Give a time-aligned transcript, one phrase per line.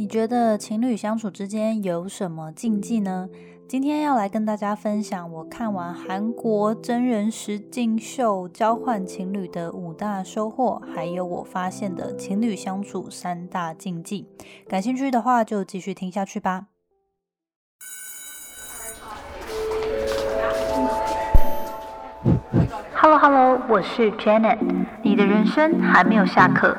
[0.00, 3.28] 你觉得情侣相处之间有什么禁忌呢？
[3.68, 14.26] 今天要来跟大家分享我看完韩国真人实境秀交换情侣的五大收获，还有我发现的情侣相处三大禁忌。
[14.66, 16.68] 感兴趣的话就继续听下去吧。
[22.94, 24.60] Hello Hello，我是 Janet，
[25.02, 26.74] 你的人生还没有下课，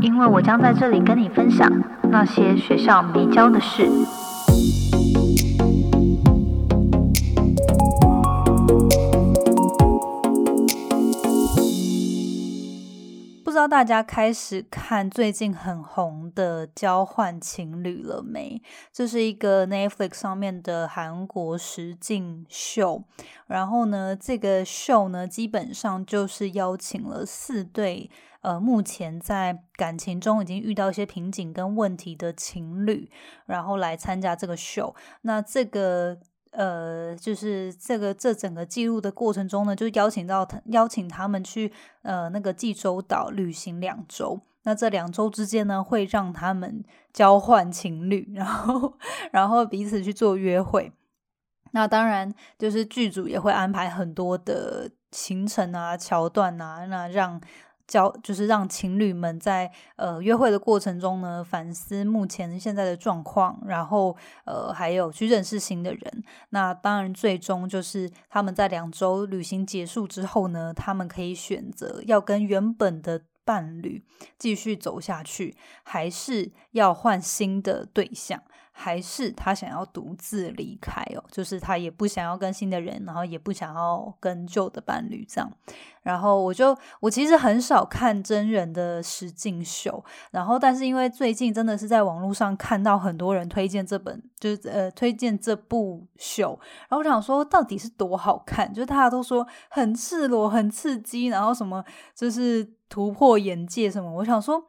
[0.00, 1.70] 因为我将在这里跟你分享
[2.10, 3.90] 那些学校没教的事。
[13.42, 18.60] 不知道大家开始看最近很红的交换情侣了没？
[18.92, 23.02] 这是一个 Netflix 上面的韩国实境秀。
[23.46, 28.10] 然后呢，这个秀呢，基本上就是邀请了四对
[28.46, 33.10] 呃，目前在感情中已经遇到一些瓶颈跟问题的情侣，
[33.46, 34.94] 然后来参加这个秀。
[35.22, 36.18] 那这个。
[36.52, 41.70] 呃，就是这个这整个记录的过程中呢，就邀请到他邀请他们去
[42.00, 44.40] 呃那个济州岛旅行两周。
[44.62, 46.82] 那这两周之间呢，会让他们
[47.12, 48.94] 交换情侣，然后
[49.32, 50.90] 然后彼此去做约会。
[51.72, 57.38] 那当然就是剧组也会安排很多的行程啊、桥段啊，那让。
[57.86, 66.24] 教就是让情侣们在呃约会的过程中呢，反思目前现在的状况，然后呃还有去认识新的人。
[66.50, 74.02] 那当然，最终就是他们在两周旅行结束之后呢，他们可以选择要跟原本的伴侣
[74.36, 78.42] 继续走下去，还是要换新的对象。
[78.78, 85.50] 还是他想要独自离开哦，就是他也不想要跟新的人，然后也不想要跟旧的伴侣这样。
[86.02, 101.82] 然后我就我其实很少看真人的实境秀，然后但是因为最近真的是在网络上看到很多人推荐这本，就是呃推荐这部秀，然后我想说到底是多好看，就是大家都说很赤裸、很刺激，然后什么
[102.14, 104.62] 就是突破眼界什么，我想说。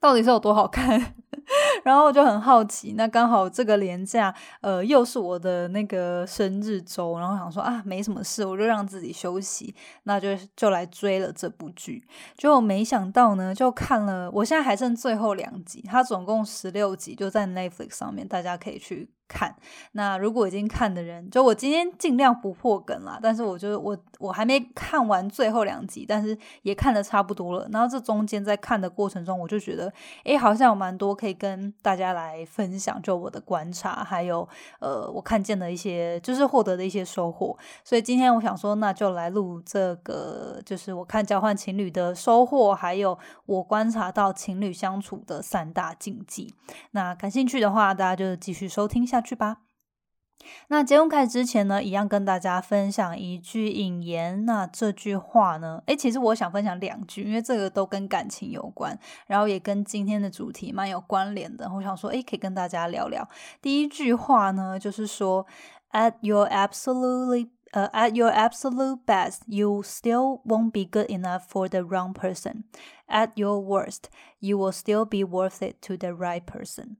[0.00, 1.14] 到底是有多好看？
[1.84, 2.94] 然后我就很好奇。
[2.96, 12.06] 那刚好这个年假，呃，又是我的那个生日周，然后想说啊，没什么事，我就让自己休息，那就就来追了这部剧。
[12.36, 19.10] 结果没想到呢，就看了，我现在还剩最后两集，它总共十六集，就在 Netflix 上面，大家可以去。
[19.32, 19.56] 看，
[19.92, 23.18] 那如果已经看的人，就我今天尽量不破梗啦。
[23.22, 27.66] 但是我觉得我我还没看完最后两集，但是也看的差不多了。
[27.72, 29.90] 然后这中间在看的过程中，我就觉得，
[30.24, 34.46] 哎，好像有蛮多可以跟大家来分享，就我的观察，还有
[34.80, 37.56] 呃，我看见的一些，就是获得的一些收获。
[37.82, 46.52] 所以今天我想说，那就来录这个，就是我看交换情侣的收获，还有我观察到情侣相处的三大禁忌。
[46.90, 49.21] 那感兴趣的话，大家就继续收听下。
[49.21, 49.57] 去吧。
[50.69, 54.45] 那节目开始之前呢，一样跟大家分享一句引言。
[54.45, 61.69] 那这句话呢，诶，其实我想分享两句，因为这个都跟感情有关，然后也跟今天的主题蛮有关联的。
[61.73, 63.27] 我想说，诶，可以跟大家聊聊。
[63.61, 65.45] 第一句话呢，就是说，
[65.91, 72.13] At your absolutely 呃，At your absolute best, you still won't be good enough for the wrong
[72.13, 72.63] person.
[73.07, 74.03] At your worst,
[74.39, 76.97] you will still be worth it to the right person.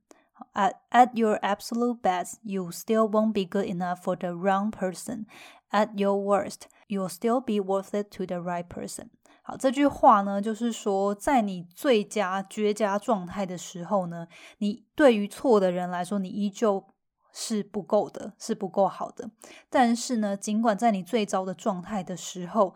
[0.55, 5.27] At at your absolute best, you still won't be good enough for the wrong person.
[5.71, 9.09] At your worst, you'll still be worth it to the right person.
[9.43, 16.85] 好，这句话呢，就是说，在你最佳绝佳状态的时候呢，你对于错的人来说，你依旧
[17.33, 19.31] 是不够的，是不够好的。
[19.71, 22.75] 但是呢，尽管在你最糟的状态的时候，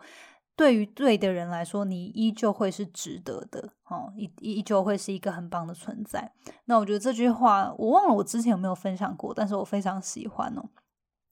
[0.57, 6.33] 对于对的人来说，你依旧会是值得的，哦，依依旧会是一个很棒的存在。
[6.65, 10.67] 那我觉得这句话，我忘了我之前有没有分享过，但是我非常喜欢哦，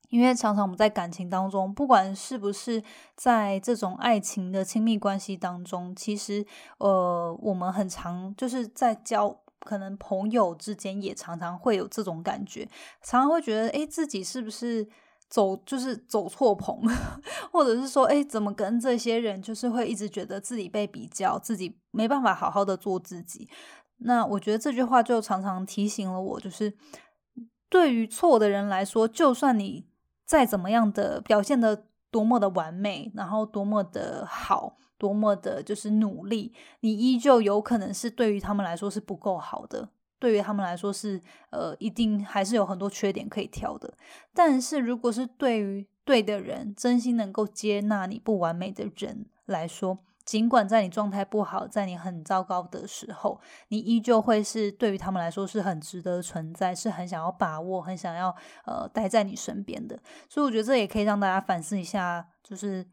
[0.09, 2.83] 因为常常我们在感情当中，不管是不是
[3.15, 6.45] 在这种爱情的亲密关系当中，其实
[6.77, 12.69] 呃，我们很常就是在交，可能朋友之间也常常会有这种感觉，
[13.01, 14.87] 常常会觉得，诶，自己是不是？
[15.35, 16.81] 走就是走错棚，
[17.51, 23.49] 或者是说，哎，怎么跟这些人就是会一直觉得自己被比较，自己没办法好好的做自己。
[23.97, 26.73] 那我觉得这句话就常常提醒了我，就是
[27.67, 29.85] 对于错的人来说，就算你
[30.25, 39.89] 再怎么样的表现的多么的完美，然后多么的好，多么的就是努力，你依旧有可能是对于他们来说是不够好的。
[40.25, 43.93] 对于他们来说是，呃，一定还是有很多缺点可以挑的。
[44.33, 58.35] 但是，如果是对于对的人，真心能够接纳你不完美的人来说，尽管在你状态不好，在你很糟糕的时候，你依旧会是对于他们来说是很值得存在，是很想要把握，很想要
[58.65, 59.99] 呃待在你身边的。
[60.27, 62.83] 所以我觉得这也可以让大家反思一下，就是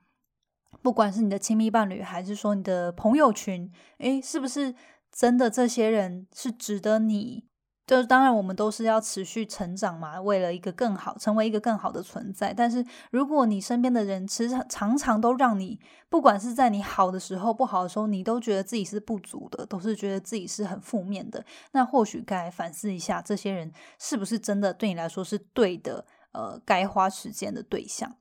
[0.82, 4.74] 不管是你的亲密伴侣，还是说你的朋友群，诶，是不是
[5.12, 7.44] 真的这些人是值得你？
[7.84, 12.54] 就是当然，我们都是要持续成长嘛，为了一个更好，成为一个更好的存在。
[12.54, 15.78] 但是，如果你身边的人其实常常都让你，
[16.08, 26.06] 不管是在你好的时候、不好的时候，你都觉得自己是不足的，都是觉得自己是很负面的，那或许该反思一下，这些人是不是真的对你来说是对的？
[26.30, 28.16] 呃，该花时间的对象。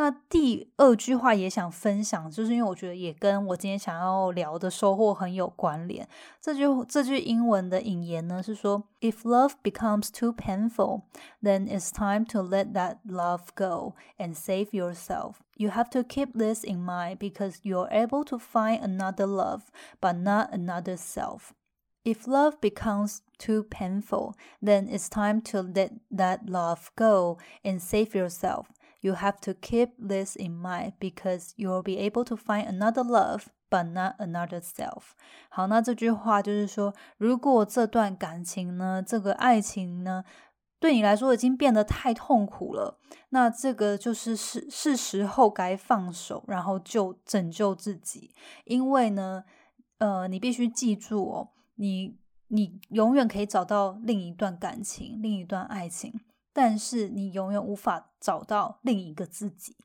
[0.00, 6.08] 那第二句话也想分享，就是因为我觉得也跟我今天想要聊的收获很有关联。
[6.40, 11.02] 这句这句英文的引言呢是说：“If love becomes too painful,
[11.42, 15.38] then it's time to let that love go and save yourself.
[15.56, 19.62] You have to keep this in mind because you're able to find another love,
[20.00, 21.52] but not another self.”
[22.04, 28.14] If love becomes too painful, then it's time to let that love go and save
[28.14, 28.68] yourself.
[29.03, 33.47] You have to keep this in mind because you'll be able to find another love,
[33.69, 35.11] but not another self.
[35.49, 40.23] 好，那这句话就是说，如果这段感情呢，这个爱情呢，
[40.79, 42.97] 对你来说已经变得太痛苦了，
[43.31, 48.33] 那这个就是是是时候该放手，然后就拯救自己。
[48.63, 49.43] 因为呢，
[49.97, 52.17] 呃，你必须记住哦，你
[52.47, 56.21] 你永远可以找到另一段感情，另一段爱情。
[56.53, 59.75] 但是你永远无法找到另一个自己。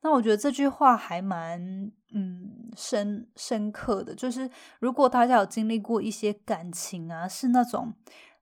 [0.00, 4.48] 那我觉得这句话还蛮嗯深深刻的，就是
[4.78, 7.92] 如果大家有经历过一些感情啊，是那种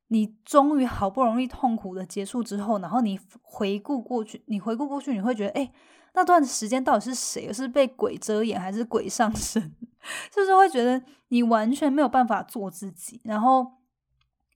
[0.08, 5.72] 你终于好不容易痛苦的结束之后，然后你回顾过去，你回顾过去，你会觉得，哎，
[6.14, 7.52] 那段时间到底是谁？
[7.52, 9.74] 是被鬼遮眼，还是鬼上身？
[10.30, 13.81] 就是会觉得你完全没有办法做自己，然后。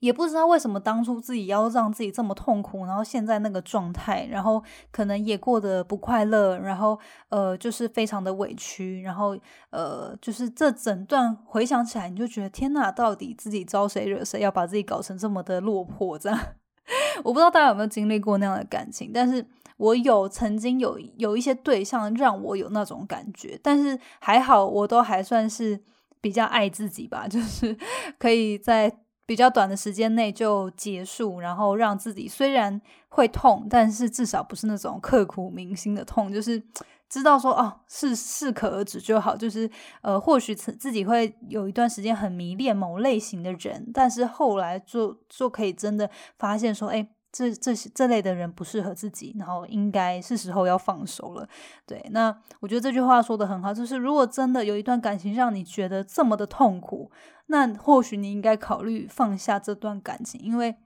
[0.00, 6.98] 也不知道为什么当初自己要让自己这么痛苦，然后现在那个状态，然后可能也过得不快乐，然后
[7.30, 9.36] 呃，就是非常的委屈，然后
[9.70, 16.18] 呃，就是这整段回想起来，你就觉得天呐，到底自己招谁惹谁，要把自己搞成这么的落魄？
[16.18, 16.38] 这样，
[17.24, 19.44] 我不知道大家有没有经历过那样的感情，但是
[19.78, 25.82] 我有曾经有有一些对象让我有那种感觉，但是还好，我都还算是
[26.20, 27.76] 比较爱自己吧，就是
[28.18, 28.98] 可以在。
[29.26, 36.62] 比较短的时间内就结束，然后让自己虽然会痛，但是至少不是那种刻骨铭心的痛，就是
[37.08, 39.36] 知道说哦，是适可而止就好。
[39.36, 39.68] 就是
[40.00, 46.08] 呃，或许自己会有一段时间很迷恋某类型的人，但是后来就就可以真的
[46.38, 47.08] 发现说，哎。
[47.36, 51.46] 这这些这类的人不适合自己，然后应该是时候要放手了。
[51.84, 57.10] 对，那我觉得这句话说的很好，就是如果真的有一段感情让你觉得这么的痛苦，
[57.48, 60.76] 那或许你应该考虑放下这段感情，因为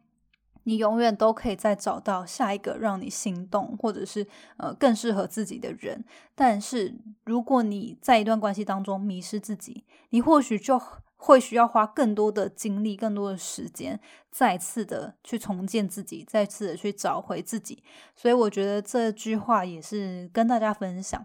[0.64, 4.26] 你永远都可以再找到下一个让你心动或者是
[4.56, 6.04] 呃更适合自己的人。
[6.34, 10.80] 但是如果你在一段关系当中迷失自己，你或许就。
[11.20, 14.00] 会需要花更多的精力、更多的时间，
[14.30, 17.82] 再次的去重建自己，再次的去找回自己。
[18.16, 21.24] 所以我觉得这句话也是跟大家分享。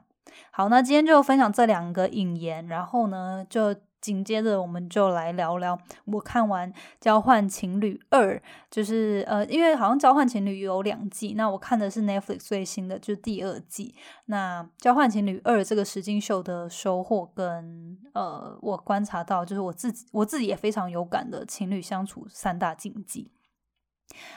[0.52, 3.76] 好，那今天就分享这两个引言，然后呢就。
[4.06, 5.76] 紧接着，我们就来聊聊
[6.06, 6.72] 我看完
[7.02, 8.36] 《交换情侣二》，
[8.70, 13.96] 就是呃，因为好像《交换情侣》有两季，那我看的是 Netflix 最新的，就是第二季。
[14.26, 23.32] 那《交换情侣二》这个实境秀的收获跟呃，我观察到，就是我自己我自己也非常有感的情侣相处三大禁忌。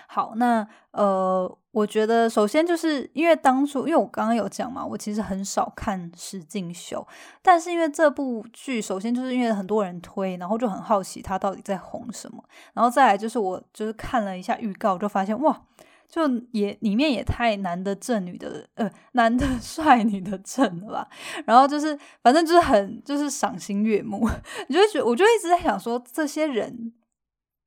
[0.06, 7.06] 好，那呃，我觉得首先就是因为当初，因为我刚刚有讲嘛，我其实很少看实境秀，
[7.42, 12.42] 但是因为这部剧，首先就是因为很多人推，然后就很好奇它到底在红什么，
[12.73, 15.62] 然后再来就是我就是看了一下预告，就发现哇，
[16.08, 21.08] 就也里面也太男的正，女的呃男的 帅，女的正了吧，
[21.44, 24.28] 然后就是反正就是很就是赏心悦目，
[24.68, 26.92] 你就觉得，我就一直在想说这些人。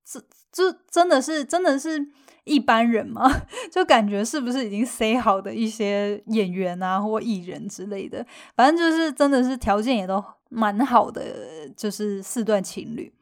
[0.05, 2.05] 这这真的是真的是
[2.43, 3.29] 一般人吗？
[3.71, 13.13] 就感觉是不是已经塞好的一些演员啊或艺人之类的，反正就是真的是条件也都蛮好的，就是四段情侣。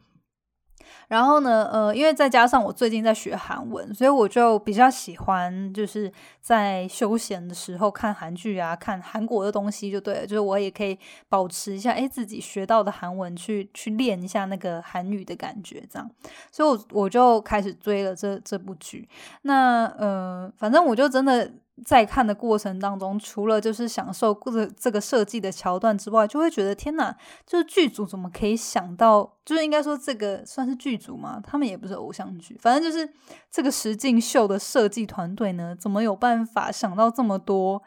[1.10, 10.22] 然后呢，呃，因为再加上我最近在学韩文，所以我就比较喜欢，就是在休闲的时候看韩剧啊，看韩国的东西就对了。
[10.22, 10.98] 就是我也可以
[11.28, 16.10] 保持一下，哎，自己学到的韩文去去练一下那个韩语的感觉，这样。
[16.52, 19.10] 所以，我我就开始追了这这部剧。
[19.42, 21.52] 那，呃，反正我就真的。
[21.86, 29.38] 在看的过程当中，除了就是享受这这个设计的桥段之外，就会觉得天哪，就是剧组怎么可以想到？
[29.46, 31.42] 就是应该说这个算是剧组吗？
[31.44, 33.12] 他们也不是偶像剧，反正就是
[33.52, 37.82] 这个实境秀的设计团队呢，怎么有办法想到这么多？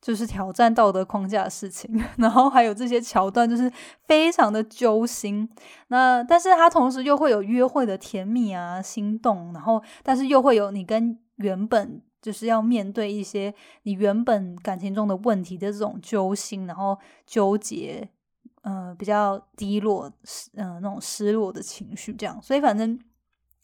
[0.00, 3.70] 就是挑战道德框架的事情， 然后还有这些桥段，就是
[4.06, 5.46] 非常的揪心。
[5.88, 18.08] 那但是它同时又会有约会的甜蜜啊、心动，然后但是又会有你跟原本就是要面对一些你原本感情中的问题的这种揪心，然后纠结，
[18.62, 20.10] 呃，比较低落，
[20.54, 22.40] 嗯，那种失落的情绪，这样。
[22.42, 22.98] 所以反正。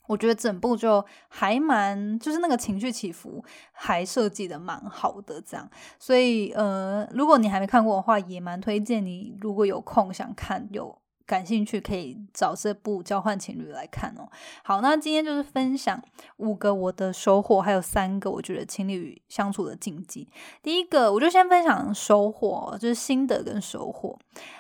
[0.09, 5.69] 我觉得整部就还蛮，就是那个情绪起伏还设计的蛮好的，这样。
[5.99, 14.29] 所以呃，如果你还没看过的话，也蛮推荐你，如果有空想看、有感兴趣，可以找这部《交换情侣》来看哦。
[14.63, 16.01] 好，那今天就是分享
[16.37, 20.29] 五个我的收获，还有三个我觉得情侣相处的禁忌。
[20.63, 24.19] 第一个，我就先分享收获，就是心得跟收获。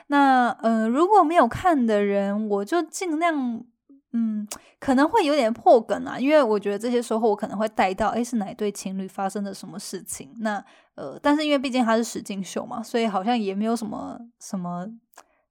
[0.08, 3.64] 那呃，如果没有看的人，我就尽量。
[4.12, 4.49] 嗯，
[4.80, 10.35] 可能会有点破梗啊，因为我觉得这些收获我可能会带到，诶，是哪对情侣发生了什么事情？
[10.38, 14.87] 那呃，但是因为毕竟它是实境秀嘛，所以好像也没有什么什么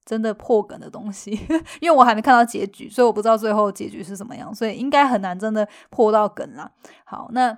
[0.06, 1.32] 真的破梗的东西，
[1.82, 6.72] 因为我还没看到结局，所以我不知道最后结局是怎么样，所以应该很难真的破到梗啦。
[7.04, 7.58] 好，那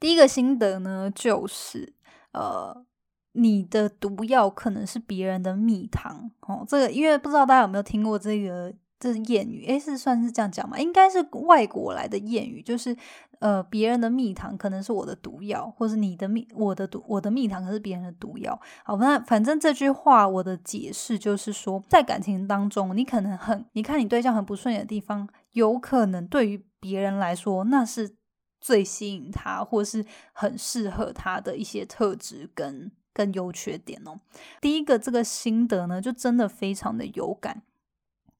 [0.00, 1.92] 第一个心得呢，就是
[2.32, 2.84] 呃，
[3.32, 6.64] 你的毒药可能是别人的蜜糖哦。
[6.66, 8.72] 这个因为不知道大家有没有听过这个。
[9.02, 10.78] 这是谚语，诶，是算是这样讲吗？
[10.78, 12.96] 应该是外国来的谚语，就是
[13.40, 18.56] 呃，别人的蜜糖可能是我的毒药，或是你的蜜，我的毒，我的蜜糖可是别人的毒药。
[18.84, 28.14] 好，那反正这句话我的解释就是说，在感情当中，你可能很，你看你对象很不顺眼的地方，有可能对于别人来说，那是
[28.60, 34.20] 最吸引他，或是很适合他的一些特质跟跟优缺点哦。
[34.60, 37.62] 第一个这个心得呢，就真的非常的有感。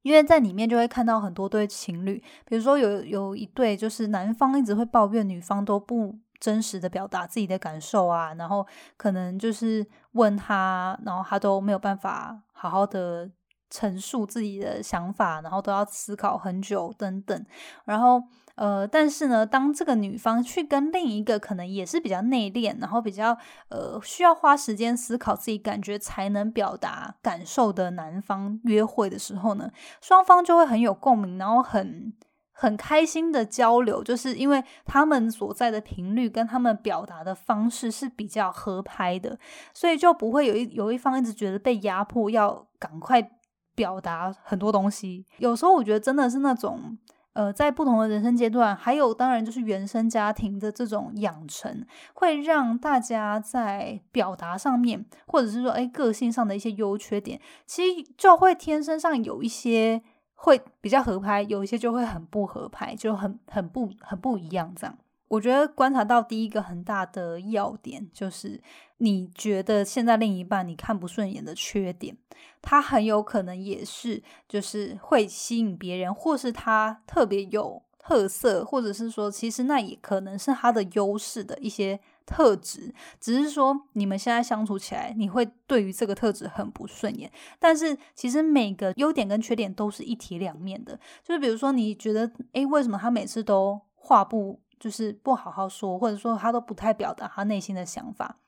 [0.03, 8.67] 因为在里面就会看到很多对情侣，比如说有有一对，就是男方一直会抱怨女方都不真实的表达自己的感受啊，然后
[8.97, 13.31] 可能就是问他，然后他都没有办法好好的
[13.71, 17.47] 陈述自己的想法，然后都要思考很久等等，
[17.85, 18.23] 然后。
[18.55, 23.37] 呃，但是呢，当这个女方去跟另一个可能也是比较内敛，然后比较
[23.71, 29.71] 呃需要花时间思考自己感觉才能表达感受的男方约会的时候呢，
[30.03, 32.13] 双方就会很有共鸣，然后很
[32.53, 39.39] 很开心的交流，就是因为他们所在的频率跟他们表达的方式是比较合拍的，
[39.73, 43.31] 所以就不会有一有一方一直觉得被压迫，要赶快
[43.75, 45.27] 表达很多东西。
[45.39, 46.99] 有时候我觉得真的是那种。
[47.35, 51.85] 呃，在不同的人生阶段，还有当然就是原生家庭的这种养成，
[52.15, 60.03] 会让大家在表达上面，或者是说，哎，个性上的一些优缺点，其实就会天生上有一些
[60.35, 64.99] 会比较合拍，有一些就会很不合拍，就很很不很不一样这样。
[65.33, 68.61] 我觉得观察到第一个很大的要点，就是
[68.99, 72.15] 你觉得现在另一半你看不顺眼的缺点，
[72.61, 87.33] 他很有可能也是就是会吸引别人，或是他特别有特色，或者是说其实那也可能是他的优势的一些特质，只是说你们现在相处起来，你会对于这个特质很不顺眼。
[87.59, 94.61] 但是其实每个优点跟缺点都是一体两面的，就是比如说你觉得，诶，为什么他每次都画不？
[94.83, 98.39] 就是不好好说，或者说他都不太表达他内心的想法。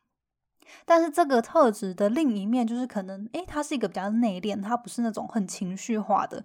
[0.84, 6.44] 但是这个特质的另一面，就是可能，诶，他是一个比较内敛，他不是那种很情绪化的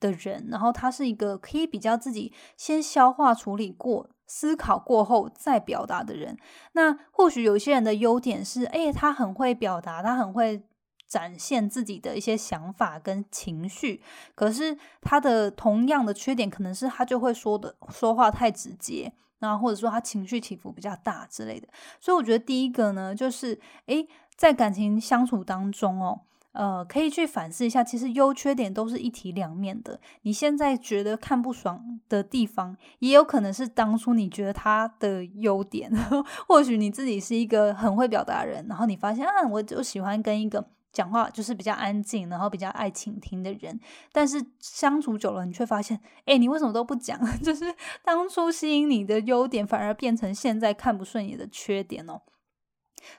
[0.00, 0.48] 的人。
[0.50, 6.36] 然后他是一个可以比较自己先消化处理过、思考过后再表达的人。
[6.72, 10.64] 那或许有些人的优点是，诶，他很会表达，他很会。
[11.08, 14.02] 展现自己的一些想法跟情绪，
[14.34, 21.68] 可是他的同样的缺点可能是他就会说的说话太直接，然后或者说他情绪起伏比较大之类的。
[22.00, 26.20] 所以我觉得第一个呢，就是诶，在感情相处当中哦，
[26.52, 30.00] 呃，可以去反思一下，其实优缺点都是一体两面的。
[30.22, 35.90] 你现在觉得看不爽的地方，也有可能是当初你觉得他的优点。
[36.48, 40.68] 或许你自己是一个很会表达人，然后你发现啊，我就喜欢跟一个。
[40.98, 43.78] 讲话就是比较安静，然后比较爱倾听的人，
[44.10, 47.16] 但是相处久了，你却发现，哎，你为什么都不讲？
[47.40, 52.22] 就是当初吸引你的优点，反而变成现在看不顺眼的缺点哦。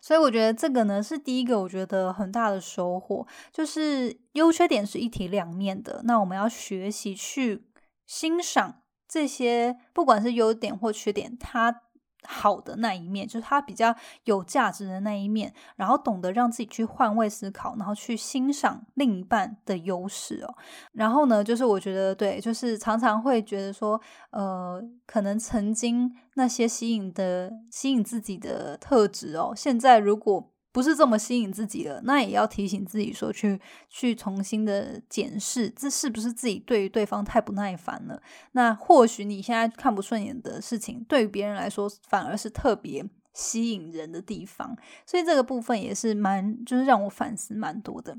[0.01, 6.01] 所以我觉得这个呢，是第一个我觉得很大的收获，就是优缺点是一体两面的。
[6.03, 7.63] 那我们要学习去
[8.05, 11.83] 欣赏这些，不管是优点或缺点，它
[12.23, 13.95] 好的那一面，就是他比较
[14.25, 20.55] 有价值的那一面，然后懂得让自己去换位思考，然后去欣赏另一半的优势哦。
[20.93, 23.99] 然后呢，就是我觉得对，就是常常会觉得说，
[24.31, 30.51] 呃，可能曾经那些吸引的、吸引自己的特质哦，现在如果。
[30.71, 33.59] 不是这么吸引自己了，那也要提醒自己说，去
[33.89, 38.21] 去重新的检视，这是不是自己对于对方太不耐烦了？
[38.51, 44.77] 那或许你现在看不顺眼的事情，对于别人来说反而是特别吸引人的地方。
[45.07, 48.15] 所以这个部分也是蛮，就是让我反思蛮多的。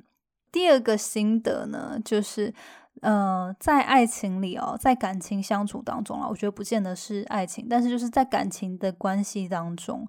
[0.50, 2.52] 第二个心得呢，就是
[3.02, 10.09] 呃，在爱情里哦，在感情相处当中啊，我觉得不见得是爱情，但是就是在感情的关系当中，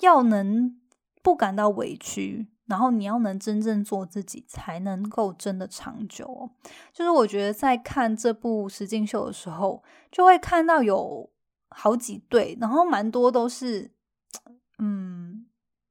[0.00, 0.76] 要能。
[1.22, 6.50] 不感到委屈，然后你要能真正做自己，才能够真的长久。
[6.92, 11.30] 就是我觉得在看这部实境秀的时候，就会看到有
[11.70, 13.90] 好几对，然后蛮多都是，
[14.78, 15.07] 嗯。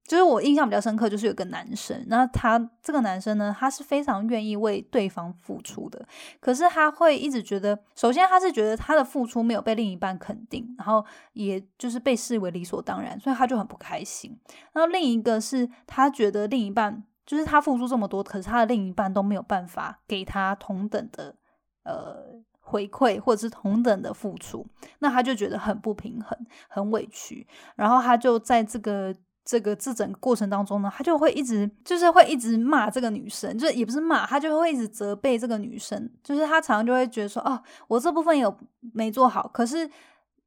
[0.07, 6.07] 就是我印象比较深刻，就是有个男生，那他这个男生呢，他是非常愿意为对方付出的，
[6.39, 14.39] 可是他会一直觉得，首先他是觉得他的付出没有被另一半肯定，然后也就是被视为理所当然，所以他就很不开心。
[14.71, 21.35] 然后另一个是他觉得另一半就是他付出这么多，可是他的另一半都没有办法给他同等的
[21.83, 24.65] 呃回馈或者是同等的付出，
[24.99, 27.45] 那他就觉得很不平衡，很委屈，
[27.75, 29.13] 然后他就在这个。
[29.49, 38.53] 这个这整个过程当中呢，他就会一直就是会一直骂这个女生，就是也不是骂，他就会一直责备这个女生，就是他常常就会觉得说，哦，我这部分有
[38.93, 39.89] 没做好，可是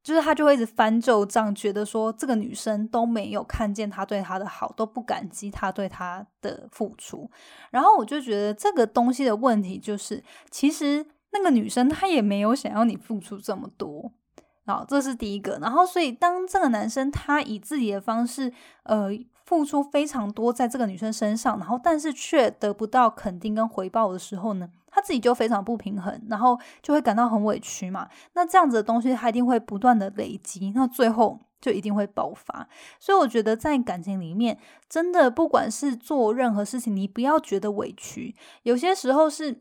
[0.03, 7.31] 就是他就会一直翻旧账，觉得说这个女生都没有看见他对他的好，都不感激他对他的付出，
[7.71, 14.13] 然后我就觉得这个东西的问题就是，其实那个女生她也没有想要你付出这么多。
[14.71, 15.59] 好，这是第一个。
[15.61, 18.53] 然后，所以当这个男生他以自己的方式，
[18.85, 19.09] 呃，
[19.45, 28.09] 付出非常多在这个女生身上，然后但是却得不到肯定跟回报的时候呢，他自己就非常不平衡，然后就会感到很委屈嘛。
[28.35, 32.69] 那这样子的东西，他一定会不断的累积，那最后就一定会爆发。
[33.01, 34.57] 所以我觉得在感情里面，
[34.89, 39.61] 真的不管是做任何事情，你不要觉得委屈，有些时候是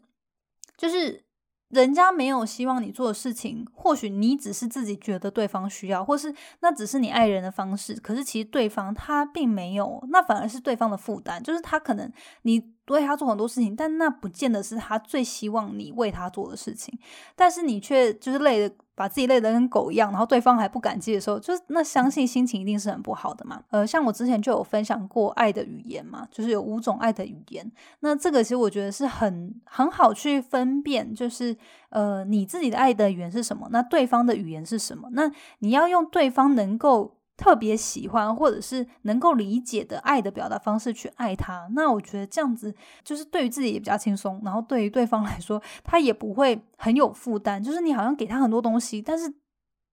[0.78, 1.24] 就是。
[1.70, 7.94] 人家没有希望你做的事情，或许你只是自己觉得对方需要，或是那只是你爱人的方式。
[7.96, 11.42] 可是其实对方他并没有，那反而是对方的负担。
[11.42, 12.60] 就是他可能你
[12.96, 16.98] 为他做很多事情，但那不见得是他最希望你为他做的事情。
[17.36, 18.76] 但是你却就是累的。
[19.00, 23.64] 把自己累得跟狗一样，然后对方还不感激的时候，就是那相信心情一定是很不好的嘛。
[23.70, 27.72] 呃，像我之前就有分享过爱的语言嘛，就是有五种爱的语言。
[28.02, 31.56] 那这个其实我觉得是很很好去分辨，就是
[31.92, 37.16] 呃你自己的爱的语言是什么，那对方的语言是什么，那你要用对方能够。
[37.40, 47.64] 特别喜欢或者是能够理解的爱的表达方式去爱他，那我觉得这样子就是对于自己也比较轻松，然后对于对方来说，他也不会很有负担。
[47.64, 49.34] 就是你好像给他很多东西，但是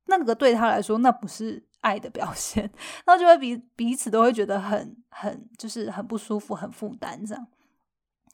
[0.07, 2.69] 那个对他来说那不是爱的表现，
[3.07, 7.47] 那就会彼彼此都会觉得很很就是很不舒服、很负担这样。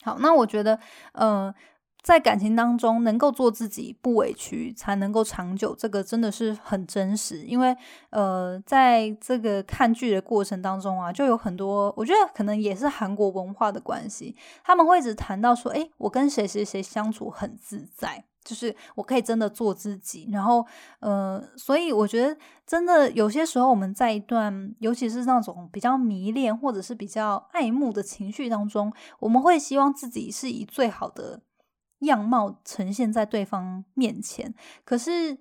[0.02, 0.80] 好，那我觉得，
[1.12, 1.52] 嗯。
[2.02, 5.72] 在感情当中，能够做自己不委屈，才能够长久。
[5.74, 7.76] 这个真的是很真实，因为
[8.10, 14.34] 呃，在这个看剧的过程当中啊，就有很多，我觉得可能也是韩国文化的关系，
[14.64, 20.28] 他们会一直谈到说，诶，我跟谁谁谁相处很自在，就是我可以真的做自己。
[20.32, 20.66] 然后，
[20.98, 22.36] 呃，所以我觉得
[22.66, 31.42] 真的有些时候，我们在一段，尤其是那种比较迷恋或者是比较爱慕的情绪当中，我们会希望自己是以最好的。
[32.02, 35.36] 样貌呈现在对方面前，可是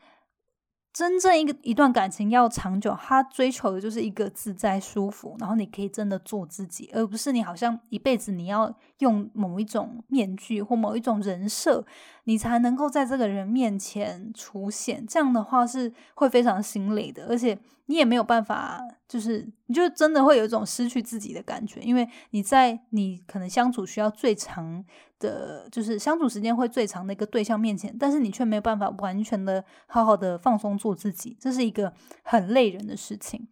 [0.93, 11.85] 真正一个一段感情要长久，他追求的就是一个自在舒服，然后你可以真的做自己，而不是你好像一辈子你要用某一种面具或某一种人设，
[12.23, 15.05] 你才能够在这个人面前出现。
[15.05, 24.83] 这样的话是会非常心累的，而且你也没有办法，就是你就真的会有一种失去自己的感觉，因为你在你可能相处需要最长。
[25.21, 33.47] 的，就是相处时间会最长的一个对象面前，但是你却没有办法完全的好好的放松做自己，这是一个很累人的事情。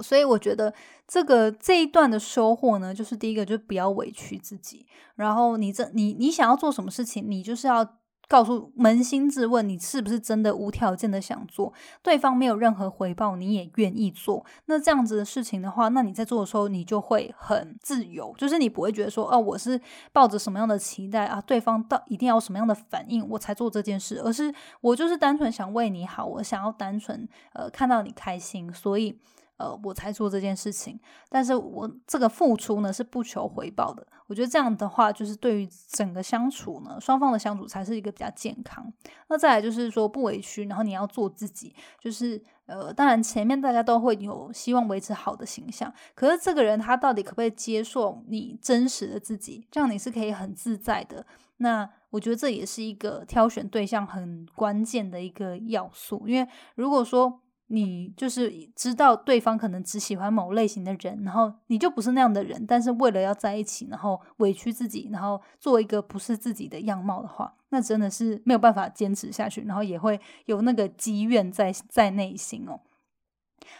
[0.00, 0.72] 所以我觉得
[1.06, 4.86] 这个这一段的收获呢，就是第一个，就不要委屈自己。
[5.16, 7.86] 然后你这你你想要做什么事情，你就是要
[8.28, 11.70] 告诉扪心自问，你是不是真的无条件的想做？
[12.02, 14.46] 对方没有任何回报，你也愿意做？
[14.66, 19.78] 那这样子的事情的话，那你在做的时候，你就会很自由，就是你不会觉得说，哦，我是
[20.12, 21.42] 抱着什么样的期待啊？
[21.42, 29.20] 对方到一定要什么样的反应，我才做这件事，而是我就是单纯想为你好，我想要单纯呃看到你开心，所以。
[29.62, 30.98] 呃，我才做这件事情，
[31.28, 34.04] 但是我这个付出呢是不求回报的。
[34.26, 38.92] 我觉得这样的话，就是对于整个相处呢，双方的相处才是一个比较健康。
[39.28, 41.72] 那再来就是说不委屈，然后你要做自己。
[42.00, 51.24] 就是呃，当然前面大家都会有希望维持好的形象，可是这个人他到底可不可以接受你真实的自己，这样你是可以很自在的。
[51.58, 57.40] 那我觉得这也是一个挑选对象很关键的一个要素，因为如果说。
[57.74, 72.80] 你就是知道对方可能只喜欢某类型的人，然后你就不是那样的人，但是为了要在一起，然后委屈自己，然后做一个不是自己的样貌的话，那真的是没有办法坚持下去，然后也会有那个积怨在在内心哦。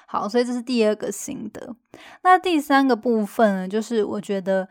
[0.07, 1.76] 好，所以这是第二个心得。
[2.22, 4.68] 那第三个部分呢，就是我觉得。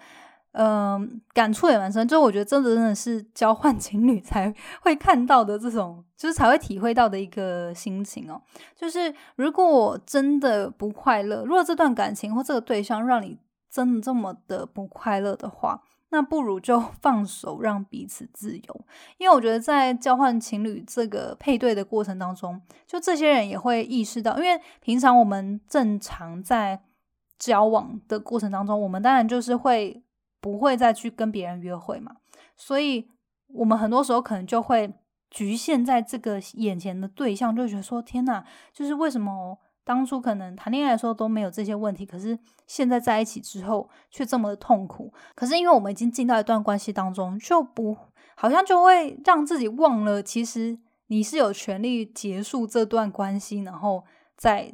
[0.54, 8.42] 嗯，感触也蛮深，就我觉得真的真的是交换情侣才会看到的这种，就是才会体会到的一个心情哦。
[8.76, 18.86] 就是如果真的不快乐，如果这段感情或这个对象让你真的这么的不快乐的话，那不如就放手，让彼此自由。
[19.20, 26.82] 因为我觉得在交换情侣这个配对的过程当中，就这些人也会意识到，因为平常我们正常在
[27.40, 30.04] 交往的过程当中，我们当然就是会。
[30.42, 32.18] 不会再去跟别人约会嘛？
[32.58, 33.08] 所以
[33.48, 34.92] 我们很多时候可能就会
[35.30, 45.14] 局限在这个眼前的对象，就觉得说：天哪，就是为什么当初可能谈恋爱的时候都没有这些问题，可是现在在一起之后却这么的痛苦？
[45.36, 47.96] 可是因为我们已经进到一段关系当中，就不
[48.36, 50.78] 好像就会让自己忘了，其实
[51.08, 54.04] 你是有权利结束这段关系，然后
[54.36, 54.74] 再。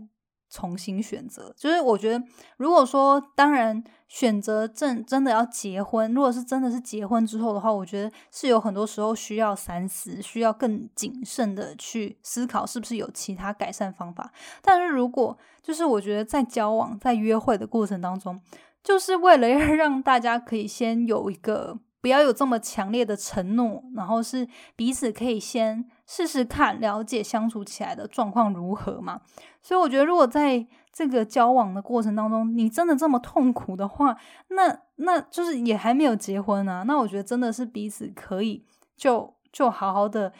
[0.50, 2.24] 重新选择，就是我觉得，
[2.58, 14.32] 如果说当然选择真真的要结婚，如果是真的是结婚之后的话，我觉得是有很多时候需要三思，需要更谨慎的去思考是不是有其他改善方法。
[14.62, 18.40] 但是如果就是我觉得在交往、在约会的过程当中，
[18.84, 21.78] 就是为了要 让大家可以先有一个
[22.08, 29.20] 不要有这么强烈的承诺，然后是彼此可以先试试看了解相处起来的状况如何嘛。
[29.62, 34.16] 所以我觉得，如果在这个交往的过程当中，你真的这么痛苦的话，
[34.52, 36.84] 那那就是也还没有结婚啊。
[36.84, 38.66] 那我觉得真的是彼此可以
[38.96, 40.32] 就就好好的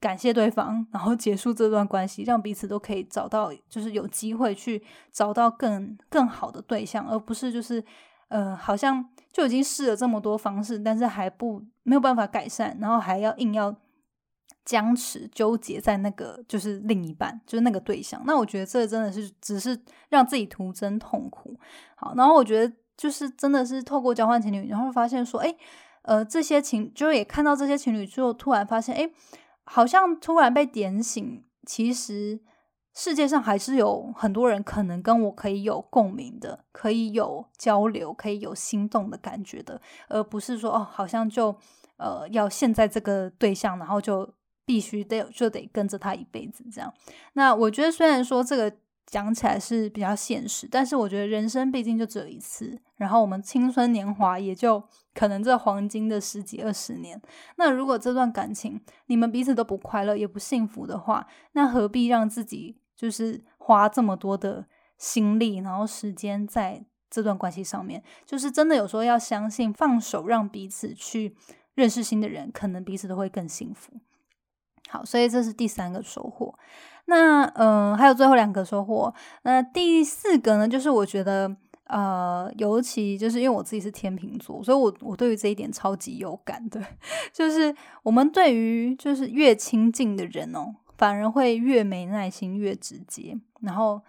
[0.00, 7.84] 感谢对方，然后结束这段关系，让彼此都可以找到，就是有机会去找到更更好的对象，而不是就是
[8.34, 13.74] 呃，好像就已经试了这么多方式，但是还不没有办法改善，然后还要硬要。
[14.66, 18.22] 僵持纠结在那个就是另一半，就是那个对象。
[18.24, 21.54] 那我觉得这真的是只是让自己徒增痛苦。
[21.96, 25.54] 好，然后我觉得就是真的是透过交换情侣，然后发现说，哎，
[26.00, 29.10] 呃，这些情就是也看到这些情侣之后，突然发现，哎，
[29.64, 32.40] 好像突然被点醒，其实
[32.94, 41.54] 世界上还是有很多人可能跟我可以有共鸣的，可以有交流，可以有心动的感觉的，而不是说哦，好像就
[41.98, 44.34] 呃要现在这个对象，然后就。
[44.66, 46.90] 必须得就得跟着他一辈子这样。
[47.34, 57.20] 那我觉得虽然说这个讲起来是比较现实，但是我觉得人生毕竟就只有一次，然后我们青春年华也就可能这黄金的十几二十年。
[57.56, 64.66] 那如果这段感情你们彼此都不快乐也不幸福的话，那何必让自己就是花这么多的
[64.98, 68.02] 心力，然后时间在这段关系上面？
[68.24, 71.36] 就是真的有时候要相信，放手让彼此去
[71.74, 73.92] 认识新的人，可能彼此都会更幸福。
[74.88, 76.56] 好，所以这是第三个收获。
[77.06, 79.12] 那嗯，还有最后两个收获。
[79.42, 81.54] 那第四个呢，就是我觉得
[81.86, 86.82] 呃，尤其就是因为我自己是天秤座，所以我我对于这一点超级有感的，
[87.32, 94.02] 就是我们对于就是越亲近的人哦，反而会越没耐心，越直接，然后。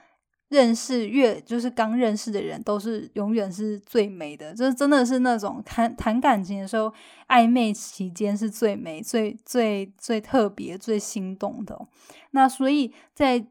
[0.49, 6.93] 认识越就是刚认识的人，都是永远是最美的，就是真的是那种谈谈感情的时候，
[7.27, 11.87] 暧昧期间是最美、最最最特别、最心动的。
[12.29, 13.43] 那所以，在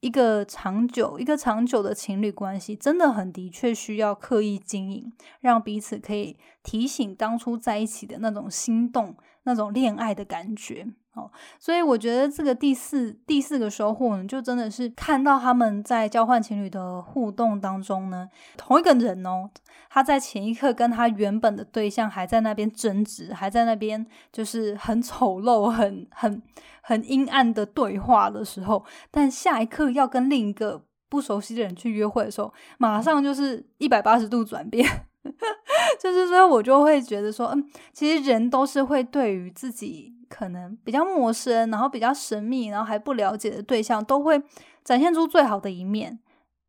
[0.00, 10.88] 一个长久、一个长久的情侣关系，真的很的确需要刻意经营，让彼此可以提醒当初在一起的那种心动、那种恋爱的感觉。
[11.14, 19.48] 哦，所以我觉得这个第四第四个收获呢，就真的是看到他们在交换情侣的互动当中呢，同一个人哦，
[19.88, 26.42] 他在前一刻跟他原本的对象还在那边争执，还在那边就是很丑陋、很很
[26.82, 35.06] 很阴暗的对话的时候，但下一刻要跟另一个不熟悉的人去约会的时候，马上就是一百八十度转变，
[35.98, 40.12] 就是说我就会觉得说，嗯，其实人都是会对于自己。
[40.26, 44.42] 可能比较陌生，然后比较神秘，然后还不了解的对象，都会
[44.82, 46.18] 展现出最好的一面。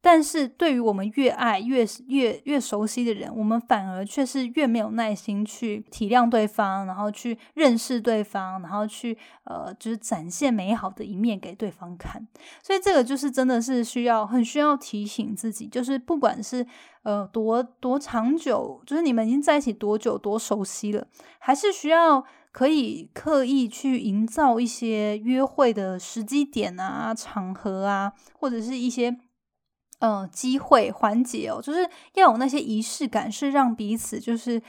[0.05, 12.27] 但是对于我们越爱、越越越熟悉的人，我们反而却是越没有耐心去体谅对方，然后去认识对方，然后去呃，就是展现美好的一面给对方看。
[12.61, 16.63] 所以这个就是真的是需要很需要提醒自己，就是不管是
[17.01, 21.07] 呃多多长久，就是你们已经在一起多久、多熟悉了，
[21.39, 22.23] 还是需要。
[22.55, 29.13] 可以刻意去营造一些约会的时机点啊、场合啊，或者是一些
[30.05, 31.79] 嗯机会环节哦，就是
[32.13, 34.61] 要有那些仪式感，是让彼此就是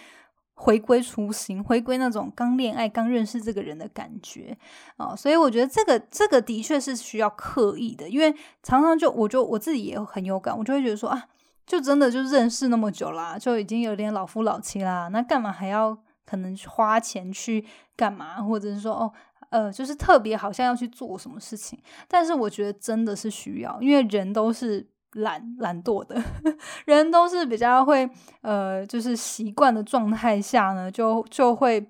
[0.54, 4.56] 回归初心，回归那种刚恋爱、刚认识这个人的感觉
[4.96, 5.14] 啊。
[5.14, 11.28] 所以我觉得这个这个的确是需要刻意的，因为常常就我就我自己也很有感，我就会觉得说啊，
[11.66, 15.98] 就真的就认识那么久啦，就已经有点老夫老妻啦，那干嘛还要？
[16.28, 19.12] 可能花钱去干嘛，或者是说哦，
[19.50, 24.84] 呃，就是特别好像要去做什么事情，但是我觉得真的是需要，因为人都是
[25.16, 26.22] 懒懒惰的，
[26.86, 28.08] 人都是比较会
[28.40, 31.86] 呃，就是习惯的状态下呢，就就会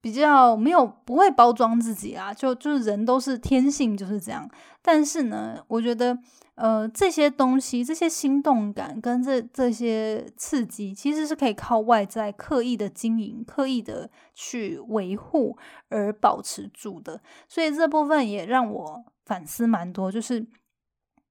[0.00, 4.48] 比较没有不会包装自己啊，就就是人都是天性就是这样，
[4.80, 6.18] 但是呢，我觉得。
[6.56, 15.56] 呃，这些东西，这些心动感跟这这些刺激，其实是可以靠外在刻意的经营、刻意的去维护
[15.88, 17.18] 而保持住的。
[17.48, 20.46] 所以这部分也让我反思蛮多，就是，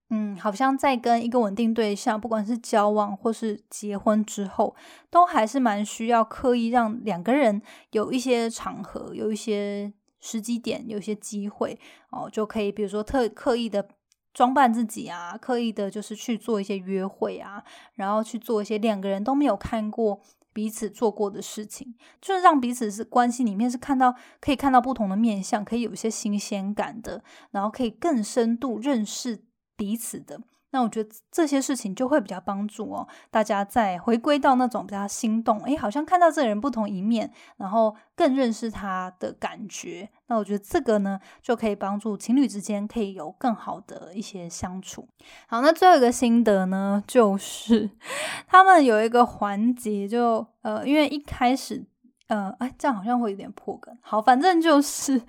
[0.09, 4.75] 嗯，好像在跟一个稳定对象，不管是交往或是结婚之后，
[5.09, 11.79] 都还是蛮需要刻意让两个人有一些场合、有一些时机点、有一些机会
[12.11, 13.87] 哦，就可以，比如说特刻意的。
[14.31, 17.61] 装扮自己啊，刻意的就是去做一些约会啊，
[17.95, 20.21] 然后去做一些两个人都没有看过
[20.53, 29.43] 彼此做过的事情，就是让彼此是关系里面是看到可以看到不同的面相，可以有一些新鲜感的，然后可以更深度认识
[29.79, 30.41] 彼此的。
[30.71, 40.07] 那我觉得这些事情就会比较帮助哦，大家再回归到那种比较心动，诶，好像看到这个人不同一面，然后更认识他的感觉。
[40.27, 45.07] 那我觉得这个呢，就可以帮助情侣之间可以有更好的一些相处。
[45.47, 47.89] 好，那最后一个心得呢，就是
[48.45, 51.87] 他们有一个环节，就呃，因为一开始。
[52.29, 53.95] 呃，哎，这样好像会有点破梗。
[54.01, 55.19] 好，反正就是，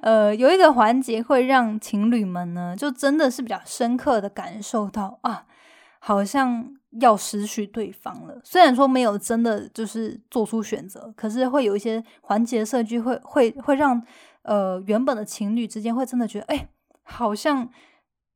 [0.00, 5.44] 呃，有一个环节会让情侣们呢，就真的是比较深刻的感受到啊，
[5.98, 8.40] 好像要失去对方了。
[8.42, 14.02] 虽然说没有真的就是做出选择，可是会有一些环节设计会会会让
[14.40, 16.68] 呃原本的情侣之间会真的觉得，哎，
[17.02, 17.68] 好像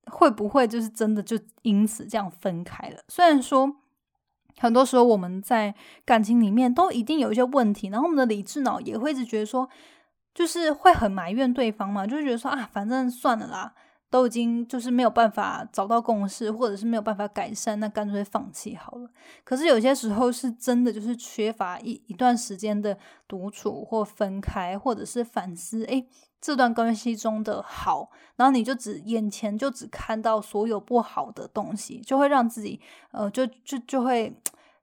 [0.04, 2.98] 会不会就是真的就因此这样分开了？
[3.08, 3.76] 虽然说。
[4.58, 9.68] 很多时候我们在感情里面都一定有一些问题，然后我们的理智脑也会一直觉得说，
[10.34, 13.72] 就是会很埋怨对方嘛，就觉得说啊，反正算了啦，
[14.10, 19.08] 都已经就是没有办法找到共识，或者是没有办法改善，那干脆放弃好了。
[19.44, 26.06] 可是有些时候是真的就是缺乏一一段时间的独处或分开，或者是反思，诶，
[26.40, 32.80] 这段关系中的好，然后你就只眼前就只看到所有不好的东西，就会让自己
[33.12, 34.36] 呃，就就就会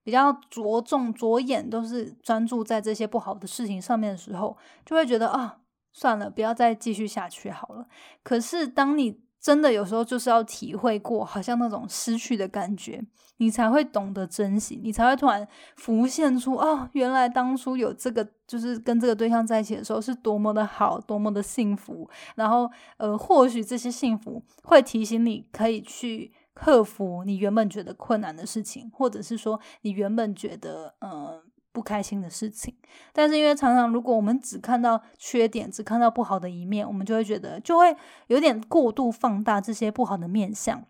[0.04, 5.58] 比较着重着眼，都是专注在这些不好的事情上面的时候，就会觉得啊，
[5.98, 7.88] 算了，不要再继续下去好了。
[8.22, 13.04] 可是当你真的有时候就是要体会过，好像那种失去的感觉，
[13.38, 22.08] 你才会懂得珍惜，你才会突然浮现出哦，原来当初有这个，就是跟这个对象在一起的时候是多么的好，多么的幸福。
[22.36, 31.42] 然后，呃，或许这些幸福会提醒你可以去克服你原本觉得困难的事情，或者是说你原本觉得，嗯。
[31.78, 32.74] 不开心的事情，
[33.14, 40.84] 但是因为常常如果我们只看到缺点，只看到不好的一面，我们就会觉得就会有点过度放大这些不好的面相，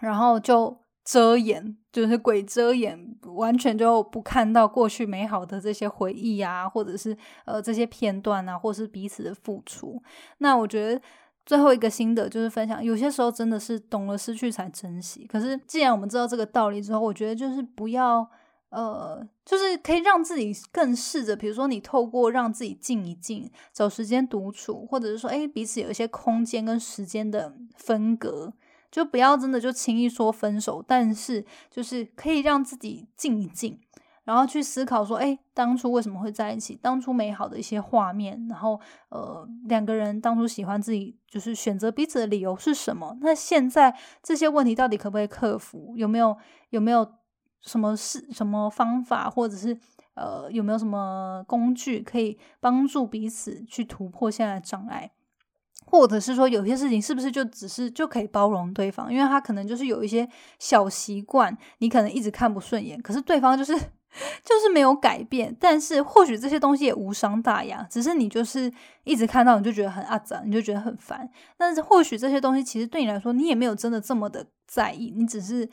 [0.00, 10.00] 然后就遮掩，就是鬼遮眼，完全就不看到过去美好的这些回忆啊，或者是呃这些片段啊，或是彼此的付出。
[10.38, 11.02] 那我觉得
[11.44, 15.26] 最后一个心得就是分享，有些时候真的是懂了失去才珍惜。
[15.26, 18.30] 可是既然我们知道这个道理之后，我觉得就是不要。
[18.72, 28.52] 呃，就是可以让自己更试着，比如说你透过让自己静一静，找时间独处，或者是说，哎，彼此有一些空间跟时间的分隔，
[28.90, 33.78] 就不要真的就轻易说分手，但是就是可以让自己静一静。
[34.24, 36.78] 然后去思考说，哎，当初为什么会在一起？
[36.80, 43.18] 当初美好的一些画面，然后呃，两个人当初喜欢自己，就是选择彼此的理由是什么？
[43.20, 45.94] 那现在这些问题到底可不可以克服？
[45.96, 46.36] 有没有
[46.70, 47.04] 有没有
[47.62, 49.76] 什么是什么方法，或者是
[50.14, 55.10] 呃，有没有什么工具可以帮助彼此去突破现在的障碍？
[55.86, 59.12] 或者是说，有些事情是不是就只是就可以包容对方？
[59.12, 63.78] 因为他可能就是有一些小习惯，你可能一直看不顺眼，可是对方就是。
[64.44, 68.70] 就是没有改变，但是或许这些东西也无伤大雅，只是你就是
[69.04, 71.26] 一直看到你就觉得很阿杂，你就觉得很烦。
[71.56, 75.66] 但是或许这些东西其实对你来说，你也没有真的这么的在意，你只是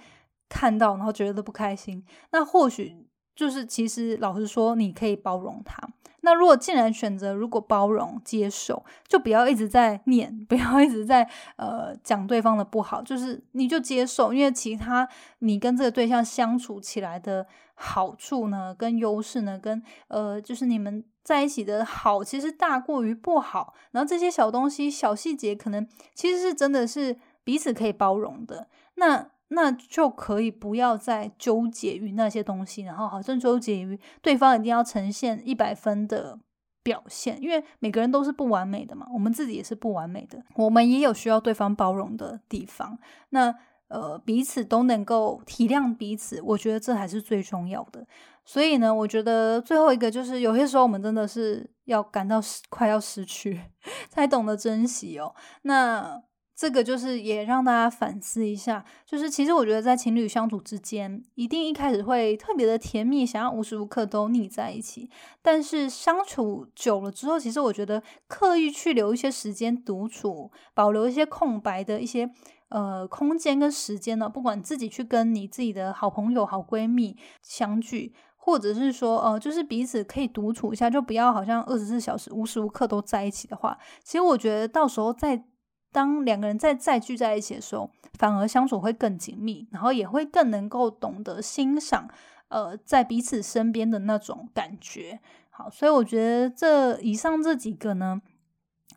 [0.49, 2.03] 看到然后觉得不开心。
[2.31, 5.87] 那或许就是其实老实说，你可以包容他。
[6.21, 15.07] 那如果既然选择如果包容接受，就不要一直在念， 不要一直在呃讲对方的不好，就是你就接受，因为其他
[15.39, 23.73] 你跟这个对象相处起来的好处呢，跟优势呢，跟呃就是你们在一起的好，其实大过于不好。
[23.91, 28.67] 然后这些小东西、小细节，可能其实是真的是彼此可以包容的。
[28.95, 29.29] 那。
[29.49, 36.37] 那就可以不要再纠结于那些东西，然后好像纠结于对方一定要呈现一百分的
[36.83, 42.97] 表现，因为每个人都是不完美的嘛，我们自己也是不完美的，我们也有需要对方包容的地方。
[43.29, 43.53] 那
[43.87, 48.05] 呃，彼此都能够体谅彼此，我觉得这还是最重要的。
[48.45, 53.59] 所以呢，我觉得最后一个就是，有些时候我们真的是要感到快要失去，
[54.09, 55.33] 才懂得珍惜哦。
[55.63, 56.21] 那。
[56.59, 65.09] 这个就是也让大家反思一下，就是其实我觉得在情侣相处之间，一定一开始会特别的甜蜜，想要无时无刻都腻在一起。
[65.41, 72.29] 但是相处久了之后，其实我觉得刻意去留一些时间独处，保留一些空白的一些
[72.67, 85.45] 呃空间跟时间呢，不管自己去跟你自己的好朋友、好闺蜜相聚，或者是说呃，就是彼此可以独处一下，就不要好像二十四小时无时无刻都在一起的话，其实我觉得到时候在。
[85.91, 92.07] 当两个人再再聚在一起的时候，反而相处会更紧密，然后也会更能够懂得欣赏，
[92.49, 95.19] 呃，在彼此身边的那种感觉。
[95.49, 98.21] 好，所以我觉得这以上这几个呢，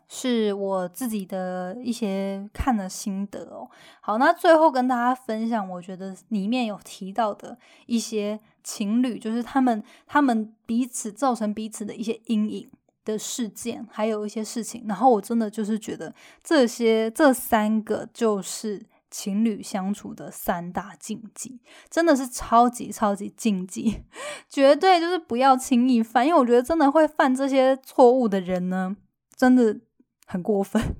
[0.07, 3.69] 是我自己的一些看的心得哦。
[3.99, 12.69] 好，那最后跟大家分享，我觉得里面有提到的一些情侣，就是他们他们彼此造成彼此的一些阴影。
[13.05, 16.13] 的事件，还有一些事情，然后我真的就是觉得
[16.43, 24.03] 这些这三个就是情侣相处的三大禁忌，真的是超级超级禁忌，
[24.49, 28.95] 绝对就是不要轻易犯，因为我觉得真的会犯这些错误的人呢，
[29.35, 29.79] 真的
[30.25, 30.81] 很过分。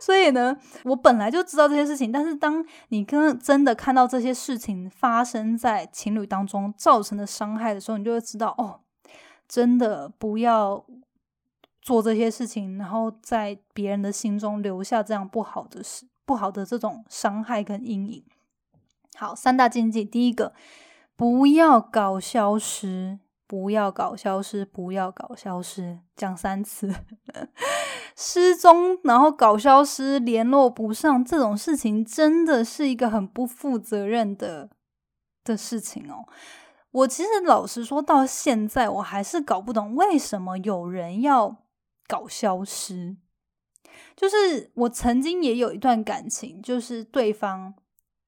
[0.00, 8.80] 所以呢，我本来就知道这些事情，但是当你跟真的看到这些事情发生在情侣当中造成的伤害的时候，你就会知道哦。
[9.48, 10.84] 真的不要
[11.82, 18.24] 做这些事情，然后在别人的心中留下这样不好的事、不好的这种伤害跟阴影。
[19.16, 20.52] 好，三大禁忌，第一个，
[21.14, 26.92] 不要搞消失，不要搞消失，不要搞消失，讲三次，
[28.16, 34.70] 失踪，然后搞消失，联络不上，这种事情真的是一个很不负责任的
[35.44, 36.26] 的事情哦。
[36.94, 41.56] 我其实老实说，到现在我还是搞不懂为什么有人要
[42.06, 43.16] 搞消失。
[44.14, 47.74] 就是我曾经也有一段感情，就是对方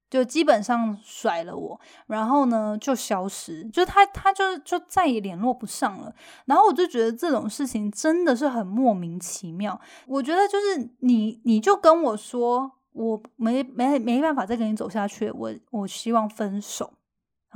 [0.09, 6.13] 就基本上甩了我，然后呢就消失，就他他就就再也联络不上了。
[6.43, 9.79] 然后我就觉得这种事情真的是很莫名其妙。
[10.07, 16.91] 我觉得就是你你就跟我说，我没没没办法再跟你走下去，我我希望分手。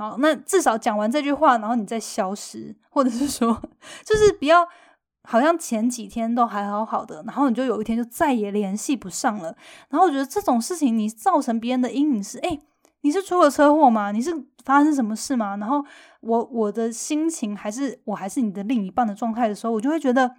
[0.02, 3.62] 好，那至少讲完这句话，然后你再消失，或者是说，
[4.04, 4.66] 就是不要
[5.22, 9.54] 好像前几天都还好好的，然后你就有一天就再也联系不上了。
[9.90, 12.58] 然后我觉得这种事情，你造成别人的阴影是：哎，
[13.02, 14.10] 你是出了车祸吗？
[14.10, 14.34] 你是
[14.64, 15.56] 发生什么事吗？
[15.58, 15.84] 然后
[16.22, 20.34] 我我的心情还是我还是你的另一半的状态的时候，我就会觉得，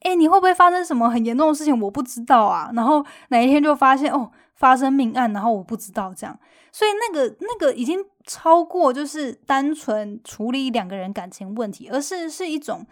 [0.00, 1.80] 哎，你会不会发生什么很严重的事情？
[1.80, 2.70] 我不知道啊。
[2.74, 6.38] 然后哪一天就发现哦，发生命案，然后我不知道这样。
[6.70, 8.04] 所以那个那个已经。
[8.26, 12.84] 超过就是单纯处理两个人感情问题，而是是一种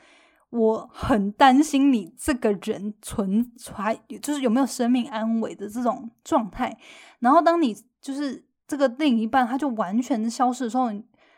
[0.50, 6.78] 我很担心你这个人存还就是有没有生命安危的这种状态。
[7.18, 10.92] 然后当你就是这个另一半他就完全消失的时候，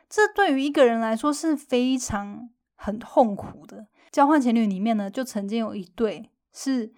[0.09, 3.86] 这对于一个人来说是非常很痛苦的。
[4.12, 6.92] 交换情侣里面呢，就曾经有一对是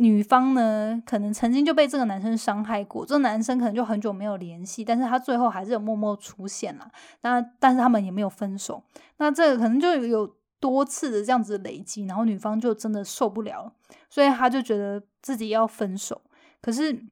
[0.00, 6.90] 女方呢，可能曾经就被这个男生伤害过，这个男生可能就很久没有联系，但是他最后还是有默默出现了。
[7.20, 8.82] 那但是他们也没有分手，
[9.18, 13.72] 那这个可能就有多次的这样子累积，然后女方就真的受不了，
[14.08, 16.20] 所以他就觉得自己要分手，
[16.60, 17.06] 可是。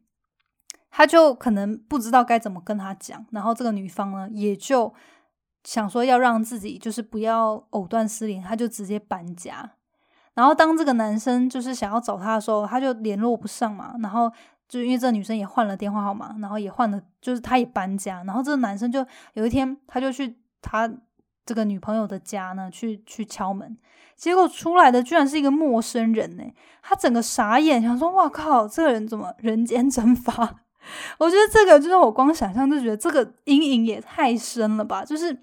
[0.91, 4.93] 他就可能不知道该怎么跟他讲，然后这个女方呢，也就
[5.63, 9.75] 想说要让自己就是不要藕断丝连，他就直接搬家。
[10.39, 13.93] 然后当这个男生就是想要找他的时候，他就联络不上嘛。
[14.01, 14.31] 然后
[14.69, 18.23] 就因为这女生也换了电话号码，然后也换了，就是他也搬家。
[18.23, 20.89] 然后这个男生就有一天，他就去他
[21.45, 23.77] 这个女朋友的家呢，去去敲门，
[24.15, 26.45] 结果出来的居然是一个陌生人呢。
[26.83, 30.61] 他整个傻眼，想说：“哇靠，这个人怎么人间蒸发？”
[31.19, 35.37] 我觉得这个就是我光想象就觉得这个阴影也太深了吧，就是，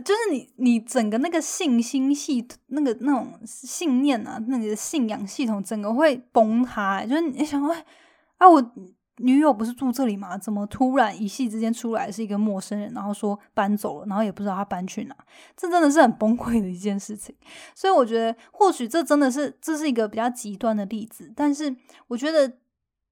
[0.00, 7.04] 就是你你整个那个信心系，那个那种信念啊，那个信仰系统，整个会崩塌。
[7.04, 7.84] 就是你想，哎，
[8.38, 8.72] 啊，我
[9.18, 10.36] 女友不是住这里吗？
[10.36, 15.16] 怎么突然一夕之间出来是一个陌生人，然后说搬走了，然后也不知道他搬去哪？
[15.56, 17.34] 这真的是很崩溃的一件事情。
[17.74, 21.76] 所以我觉得，或许这真的是这是一个比较极端的例子，但是
[22.08, 22.58] 我觉得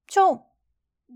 [0.07, 0.52] 就。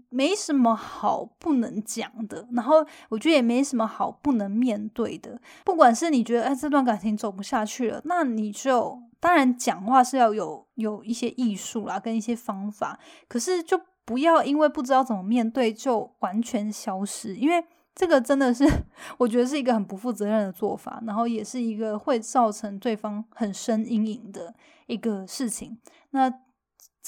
[0.10, 5.40] 没什么好不能讲的，然后我觉得也没什么好不能面对的。
[5.66, 13.00] 不管是你觉得哎这段感情走不下去了，那你就当然讲话是要有有一些艺术啦，跟一些方法。
[13.28, 18.66] 可是就不要因为不知道怎么面对就完全消失，因为这个真的是
[19.18, 24.54] 我觉得是一个很不负责任的做法，然后也是一个会造成对方很深阴影的
[24.88, 25.78] 一个事情。
[26.12, 26.32] 那。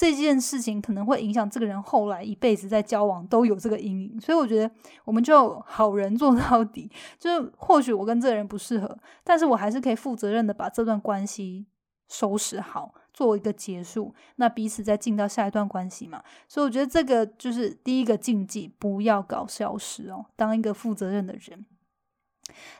[0.00, 4.74] 这件事情可能会影响这个人后来一辈子在交往都有这个阴影，所以我觉得
[5.04, 6.90] 我们就好人做到底。
[7.18, 11.66] 就是或许我跟这个人不适合，但是我还是可以负责任的把这段关系
[12.08, 14.14] 收拾好，做一个结束。
[14.36, 16.24] 那彼此再进到下一段关系嘛。
[16.48, 21.66] 所以我觉得这个就是第一个禁忌，不要搞消失哦，当一个负责任的人。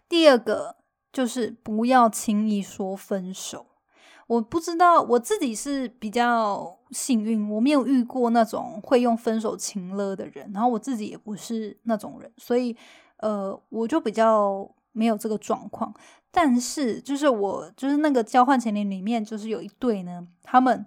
[0.09, 0.77] 第二个
[1.13, 3.67] 就是不要轻易说分手。
[4.27, 12.77] 我不知道我自己是比较幸运，我没有遇过那种会用分手情勒的人，然后我自己也不是那种人，所以
[13.19, 15.95] 呃，我就比较没有这个状况。
[16.31, 20.87] 但是就是我就是那个交换情侣里面，就是有一对呢，他们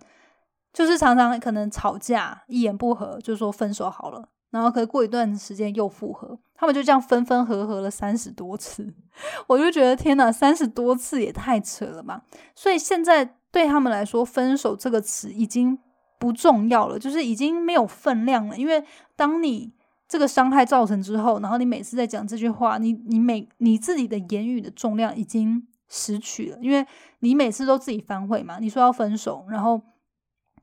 [0.72, 4.30] 就是常常可能吵架，一言不合就说分手好了。
[4.52, 8.94] 然后，可是过一段时间又复合，他们就这样分分合合了三十多次，
[9.48, 12.24] 我就觉得天哪，三十多次也太扯了吧！
[12.54, 15.80] 所以现在对他们来说，“分手”这个词已经
[16.24, 18.58] 不重要了，就是已经没有分量了。
[18.58, 18.82] 因为
[19.18, 19.74] 当你
[20.08, 26.88] 这个伤害造成之后，然后你每次在讲这句话，你你每你自己的言语的重量已经失去了，因为
[27.20, 29.82] 你每次都自己反悔嘛，你说要分手，然后。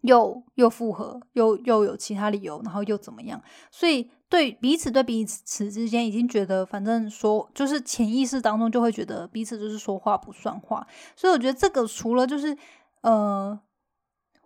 [0.02, 3.38] 又又复合，又又有其他理由，然后又怎么样？
[3.70, 10.86] 所以对彼此对彼此之间已经觉得，反正说就是潜意识当中就会觉得彼此就是说话不算话。
[11.14, 12.56] 所以我觉得这个除了就是
[13.02, 13.60] 呃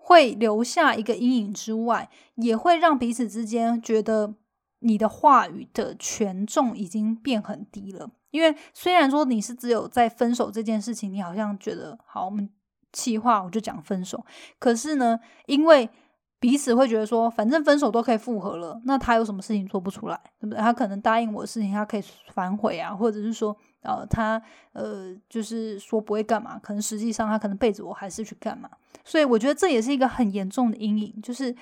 [0.05, 4.35] 会留下一个阴影之外，也会让彼此之间觉得
[4.81, 8.11] 你的话语的权重已经变很低了。
[8.31, 12.51] 因为虽然说你是只有在分手这件事情，你好像觉得好我们。
[12.97, 14.25] 气话我就讲分手，
[14.61, 15.91] 可是呢，因为
[16.39, 20.61] 彼此会觉得说，反正分手都可以复合了，那他有什么事情做不出来，对不对？
[20.61, 24.41] 他可能答应我的事情，他可以反悔啊，或者是说，呃，他
[24.73, 28.69] 呃，就是说不会干嘛，可能实际上他可能背着我还是去干嘛。
[29.05, 31.55] 所以我觉得这也是一个很严重的阴影，就是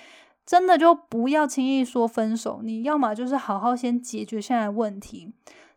[0.46, 5.32] 真的就不要轻易说分手，你要么就是好好先解决现在问题。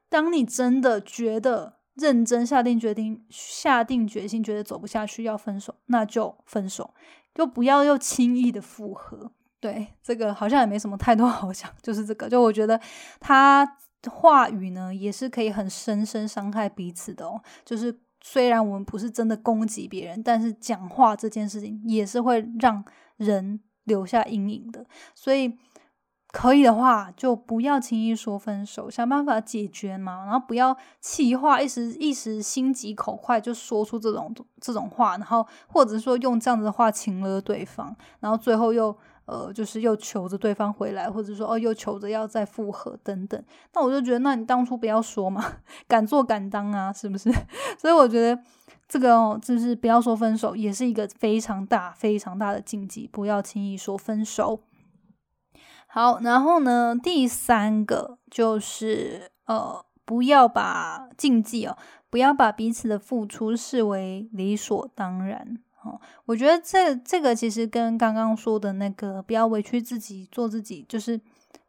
[0.10, 1.74] 当你真的觉得。
[1.96, 6.94] 认真下定决定，下定决心，觉得走不下去要分手，那就分手，
[7.34, 9.32] 就不要又轻易的复合。
[9.62, 12.28] 对，这个好像也没什么太多 好讲，就是这个。
[12.28, 12.78] 就我觉得
[13.22, 13.78] 他
[14.10, 17.42] 话语呢，也是可以很深深伤害彼此的哦。
[17.64, 22.84] 就是虽然我们不是真的攻击别人，但是讲话这件事情也是会让
[23.18, 25.58] 人留下阴影的，所以。
[26.32, 30.26] 可以的话，就不要轻易说分手，想办法解决嘛。
[30.26, 38.94] 然后不要气话，一时一时心急口快就说出这种这种话，然后或者说用这样子的话情了对方，然后最后又
[39.26, 43.44] 呃就是又求着对方回来，或者说哦又求着要再复合等等。
[43.74, 45.44] 那我就觉得，那你当初不要说嘛，
[45.88, 47.32] 敢做敢当啊，是不是？
[47.78, 48.42] 所以我觉得
[48.88, 54.62] 这个哦，就是不要说分手，也是一个非常大非常大的禁忌，不要轻易说分手。
[55.88, 56.94] 好，然后呢？
[57.02, 61.78] 第三个就是呃，不要把禁忌哦，
[62.10, 65.58] 不要把彼此的付出视为理所当然。
[66.26, 71.20] 我觉得这这个其实跟刚刚说的那个不要委屈自己做自己，就是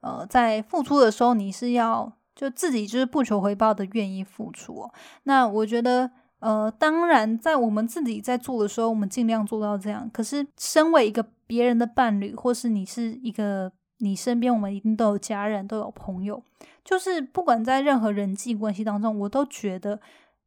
[0.00, 4.88] 呃，在付出的时候你是要就自己就是不求回报的愿意付出。
[5.24, 6.10] 那我觉得
[6.40, 10.08] 呃，当然在我们自己在做的时候，我们尽量做到这样。
[10.12, 16.42] 可是身为一个别人的伴侣，或是你是一个你身边，我们一定都有家人，都有朋友，
[16.84, 20.00] 就是不管在任何人际关系当中，我都觉得。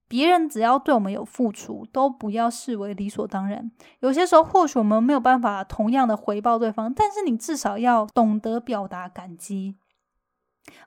[0.09, 3.71] 别人只要对我们有付出，都不要视为理所当然。
[3.99, 9.77] 有些时候，或许我们没有办法同样的回报对方，但是你至少要懂得表达感激。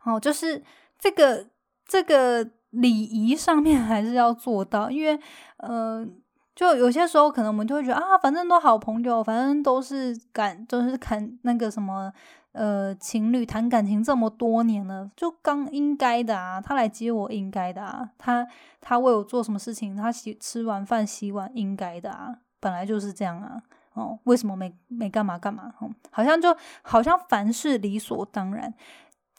[0.04, 0.62] 哦，就是
[0.98, 1.46] 这个
[1.86, 5.18] 这个礼仪上面还是要做到，因为
[5.58, 6.21] 嗯，
[6.54, 12.12] 就有些时候可能我们就会觉得啊，反正都好朋友，反正都是感都是看那个什么。
[12.52, 18.46] 呃，情侣谈感情这么多年了，就刚应该的啊，他来接我应该的啊，他
[18.78, 23.62] 他为我做什么事情，他洗吃完饭洗碗应该的啊，本来就是这样啊，
[23.94, 25.72] 哦，为什么没没干嘛干嘛？
[25.78, 28.74] 哦，好像就好像凡事理所当然，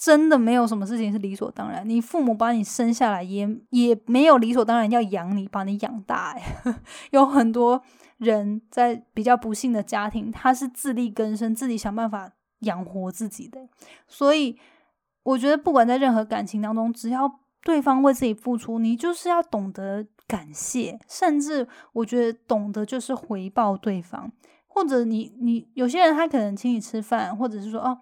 [0.04, 1.88] 真的没有什么事情是理所当然。
[1.88, 6.36] 你父母把你生下来，也也没有理所当然要养你，把你养大。
[7.12, 7.82] 有很多
[8.18, 12.32] 人在比较不幸的家庭，他是自力更生，自己想办法。
[12.64, 13.68] 养活自己的，
[14.08, 14.58] 所以
[15.24, 17.30] 我觉得，不管在任何感情当中，只要
[17.62, 24.32] 对方为自己付出，你就是要懂得感谢，甚至我觉得懂得就是回报对方，
[24.66, 28.00] 或者你你有些人他可能请你吃饭，或者是说哦，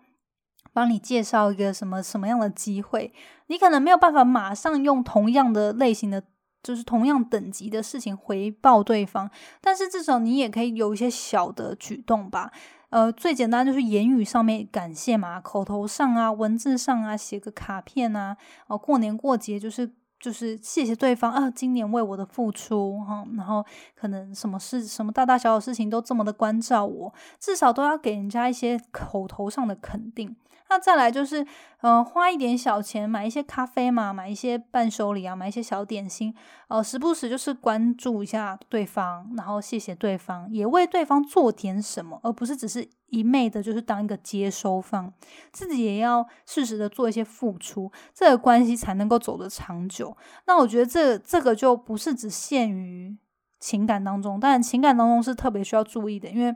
[0.73, 3.13] 帮你介绍一个什么什么样的机会，
[3.47, 6.23] 你可能没有办法马上用同样的类型的，
[6.63, 12.51] 就是同样等级的事情回报对方，但是至少你也可以有一些小的举动吧。
[12.89, 18.35] 呃，最简单就是言语上面感谢嘛，口头上啊，文字上啊，写个卡片啊，
[18.67, 23.65] 哦，过年过节就是就是谢谢对方啊，今年为我的付出哈，然后
[23.95, 30.35] 可能什么事什么大大小小事情都这么的关照我，至少都要给人家一些口头上的肯定。
[30.71, 31.45] 那再来就是，
[31.81, 36.33] 嗯，花一点小钱买一些咖啡嘛，买一些伴手礼啊，买一些小点心，
[36.69, 45.11] 呃，时不时就是关注一下对方，然后谢谢对方，也为对方做点什么，而不是只是一昧的，就是当一个接收方，
[45.51, 50.15] 自己也要适时的做一些付出，这个关系才能够走得长久。
[50.47, 53.17] 那我觉得这这个就不是只限于
[53.59, 56.55] 情感当中，当然情感当中是特别需要注意的，因为。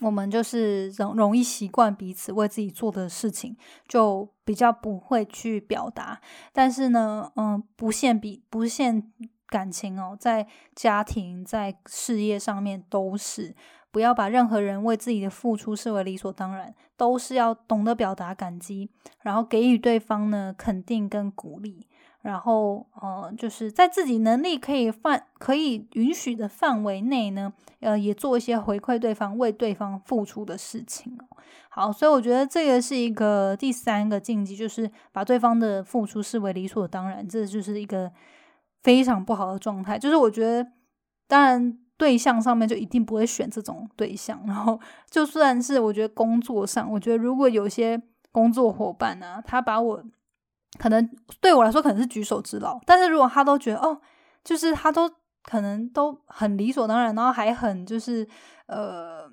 [0.00, 6.20] 我们就是容容易习惯彼此为自己做的事情，就比较不会去表达。
[6.52, 9.12] 但是呢，嗯，不限比不限
[9.46, 13.54] 感情哦，在家庭、在事业上面都是，
[13.92, 18.90] 不要把任何人为自己的付出视为理所当然，都是要懂得表达感激，
[19.20, 21.86] 然后给予对方呢肯定跟鼓励。
[22.24, 31.36] 然后，呃，就是在自己能力可以范可以允许的范围内呢，呃，也做一些回馈对方、为对方付出的事情哦。
[31.68, 38.10] 好，所以我觉得这个是一个第三个禁忌，就是把对方的付出视为理所当然，这就是一个
[38.82, 39.98] 非常不好的状态。
[39.98, 40.66] 就是我觉得，
[41.28, 44.42] 当然对象上面就一定不会选这种对象。
[44.46, 48.00] 然后，就算是我觉得工作上，我觉得如果有些
[48.32, 50.02] 工作伙伴呢，他把我
[50.78, 51.08] 可能
[51.40, 54.00] 对我来说可能是举手之劳，但是如果他都觉得哦，
[54.42, 55.10] 就是他都
[55.42, 58.26] 可能都很理所当然，然后还很就是
[58.66, 59.28] 呃，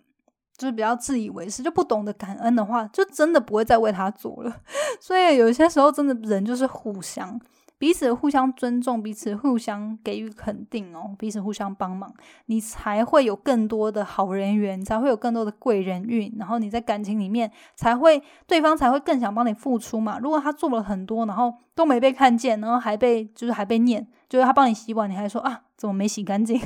[0.57, 4.55] 就是比较自以为是，就不懂得感恩的话，就真的不会再为他做了。
[4.99, 7.39] 所以有些时候真的人就是互相。
[7.81, 12.13] 彼此互相尊重，彼此互相给予肯定哦，彼此互相帮忙，
[12.45, 20.19] 你才会有更多的好人缘，才会有更多的贵人运，然后你在感情里面才会对方才会更想帮你付出嘛。
[20.19, 26.61] 如果他做了很多，然后都没被看见，然后还被就是还被念，就是他帮你洗碗，你还说啊怎么没洗干净，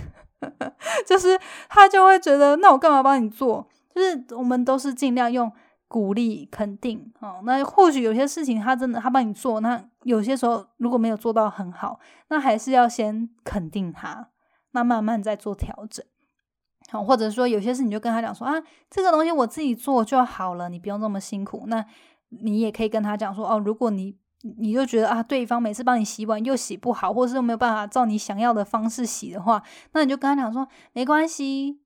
[1.07, 1.39] 就是
[1.70, 3.66] 他就会觉得那我干嘛帮你做？
[3.95, 5.49] 就是我们都是尽量用。
[5.88, 14.30] 鼓励肯定哦，那或许有些事情他真的他帮你做，那有些时候如果没有做到很好，那还是要先肯定他，
[14.72, 16.04] 那慢慢再做调整。
[16.90, 18.54] 好，或者说有些事你就跟他讲说啊，
[18.90, 21.66] 这个东西我自己做就好了，你不用这么辛苦。
[21.68, 21.86] 那
[22.30, 24.18] 你也可以跟他讲说哦，如果你
[24.58, 29.62] 你就觉得啊，对方每次帮你洗碗又洗不好，或者是没有办法照你想要的方式洗的话，
[29.94, 31.80] 那你就跟他讲说没关系，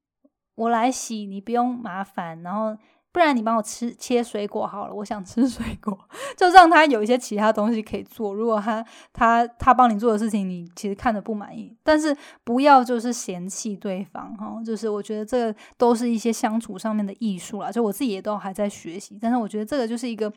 [0.55, 2.77] 我来洗，你不用麻烦，然后。
[3.11, 5.97] 不然你帮我吃切水果好了，我想吃 水果，
[6.37, 8.33] 就让他有一些其他东西可以做。
[8.33, 14.61] 如果他他他帮你做的事情，你其实看着不满意，但是不要就是嫌弃对方哈。
[14.63, 19.17] 就是我觉得这个都是一些相处上面的艺术啦，就我自己也都还在学习。
[19.19, 20.31] 但是我觉得这个就是一个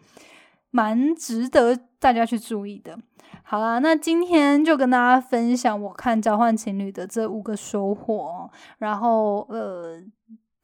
[0.71, 2.99] 蛮值得大家去注意的。
[3.43, 10.01] 好啦，那今天就跟大家分享我看交换情侣的这五个收获，然后呃，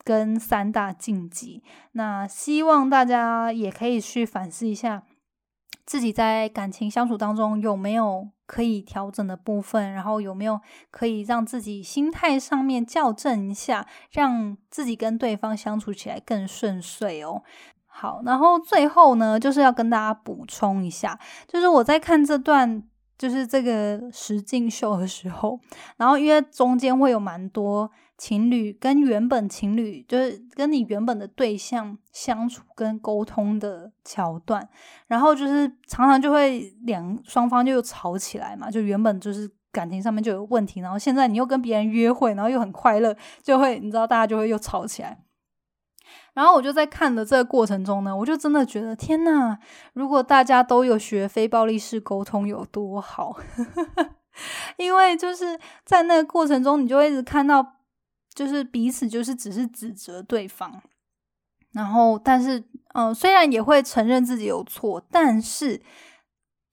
[0.08, 1.62] 跟三大禁忌。
[1.92, 5.02] 那希望大家也可以去反思一下，
[5.84, 10.58] 自己在感情相处当中有没有可以调整的部分，然后有没有
[10.90, 17.42] 可以让自己心态上面校正一下，让自己跟对方相处起来更顺遂哦。
[17.86, 22.82] 好，然后最后呢，就是要跟大家补充一下，就是我在看这段
[23.18, 25.58] 就是这个实境秀的时候，
[25.96, 34.68] 然后因为中间会有蛮多情侣跟原本情侣，就是跟你原本的对象相处跟沟通的桥段，
[35.08, 45.18] 然后就是常常就会两双方就又吵起来嘛，就原本就是感情上面就有问题，然后现在你又跟别人约会，然后又很快乐，就会你知道大家就会又吵起来。
[46.34, 49.58] 然后我就在看的这个过程中呢，我就真的觉得天呐，
[49.92, 53.36] 如果大家都有学非暴力式沟通有多好，
[54.78, 57.76] 因为就是在那个过程中，你就一直看到，
[58.34, 60.80] 就是彼此就是只是指责对方，
[61.72, 62.62] 然后但是
[62.94, 65.82] 嗯，虽然也会承认自己有错，但是。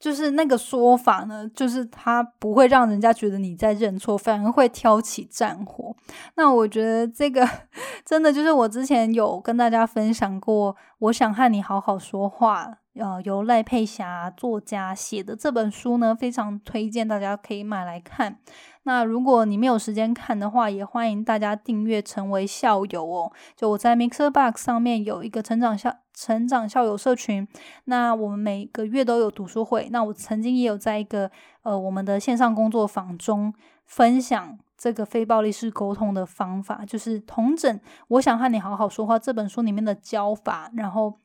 [0.05, 5.95] 就是那个说法呢，就是他不会让人家觉得你在认错，反而会挑起战火。
[6.35, 7.43] 那我觉得这个
[8.05, 18.37] 真的就是我之前有跟大家分享过，我想和你好好说话，呃，由赖佩霞作家写的这本书呢，非常推荐大家可以买来看。
[18.83, 23.31] 那如果你没有时间看的话，也欢迎大家订阅成为校友哦。
[23.55, 27.47] 就我在 Mixer Box 上面有一个成长校成长校友社群，
[27.83, 29.89] 那我们每个月都有读书会。
[29.91, 31.29] 那我曾经也有在一个
[31.63, 33.53] 呃我们的线上工作坊中
[33.85, 41.19] 分享这个非暴力式沟通的方法，就是同整我想和你好好说话这本书里面的教法，然后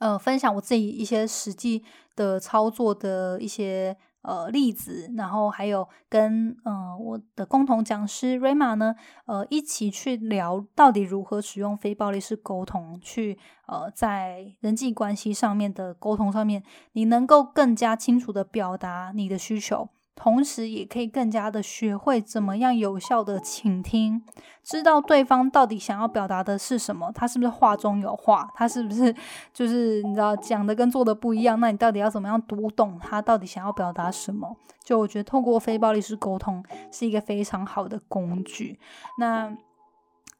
[0.00, 1.84] 呃分享我自己一些实际
[2.16, 3.96] 的操作的一些。
[4.22, 8.94] 呃，例子，然后还有跟呃我的共同讲师 Rima 呢，
[9.26, 16.62] 呃，一起去聊到底如何使用非暴力式沟通，去呃在人际关系上面的沟通上面，
[16.92, 19.88] 你能够更加清楚的表达你的需求。
[20.20, 24.20] 同时，也可以更加的学会怎么样有效的倾听，
[24.64, 29.14] 知道对方到底想要表达的是什么，他是不是话中有话，他是不是
[29.54, 34.56] 就是你知道讲的跟做的不一样，那你到底要怎么样读懂他到底想要表达什么？
[34.82, 38.80] 就我觉得，透过非暴力式沟通是一个非常好的工具。
[39.18, 39.56] 那，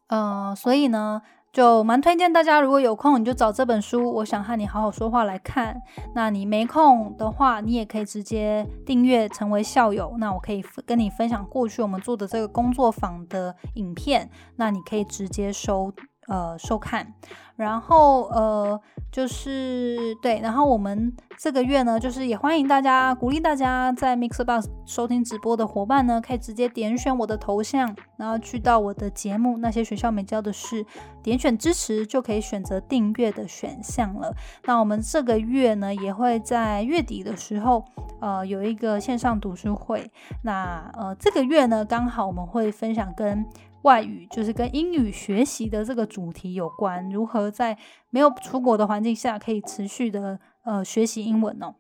[0.08, 1.22] 呃，所以呢？
[1.58, 4.14] 就蛮推荐大家，如果有空你就找这本书。
[4.14, 5.76] 我想和你好好说话来看。
[6.14, 10.14] 那你没空的话，你也可以直接订阅成为校友。
[10.20, 14.30] 那我可以跟你分享过去我们做的这个工作坊的影片。
[14.54, 15.92] 那你可以直接收
[16.28, 17.12] 呃收看。
[17.58, 18.80] 然后呃，
[19.10, 30.84] 就是对，然后我们这个月呢，就是也欢迎大家，鼓励大家在 Mixer Box 收听直播的伙伴呢，可以直接点选我的头像，然后去到我的节目《那些学校没教的事》，
[31.20, 34.32] 点选支持就可以选择订阅的选项了。
[34.64, 37.84] 那我们这个月呢，也会在月底的时候，
[38.20, 40.08] 呃，有一个线上读书会。
[40.42, 43.44] 那呃，这个月呢，刚好我们会分享跟。
[43.82, 47.76] 外语就是跟英语学习的这个主题有关，如何在
[48.10, 51.74] 没有出国的环境下可以持续的呃学习英文呢？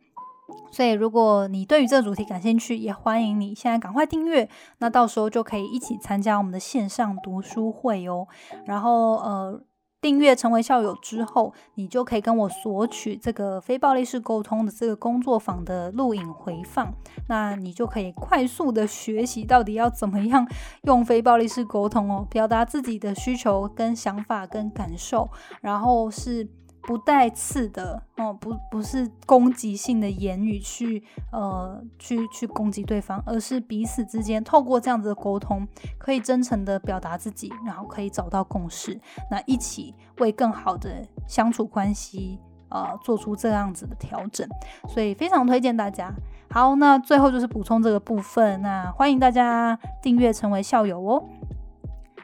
[0.70, 8.26] 所以如果你对于这个主题感兴趣，也欢迎你现在赶快订阅，那到时候就可以一起参加我们的线上读书会哦。
[8.64, 9.62] 然后呃。
[10.00, 16.94] 订阅成为校友之后，你就可以跟我索取这个非暴力式沟通的这个工作坊的录影回放，
[17.28, 20.46] 那你就可以快速的学习到底要怎么样
[20.84, 25.28] 用非暴力式沟通哦，表达自己的需求跟想法跟感受，
[25.60, 26.48] 然后是。
[26.88, 35.68] 不带刺的哦，不不是攻击性的言语去呃去去攻击对方，而是彼此之间透过这样子的沟通，
[35.98, 38.98] 可以真诚的表达自己，然后可以找到共识，
[39.30, 42.38] 那一起为更好的相处关系
[42.70, 44.48] 呃做出这样子的调整，
[44.88, 46.10] 所以非常推荐大家。
[46.48, 51.22] 好，那最后就是补充这个部分，那欢迎大家订阅成为校友哦。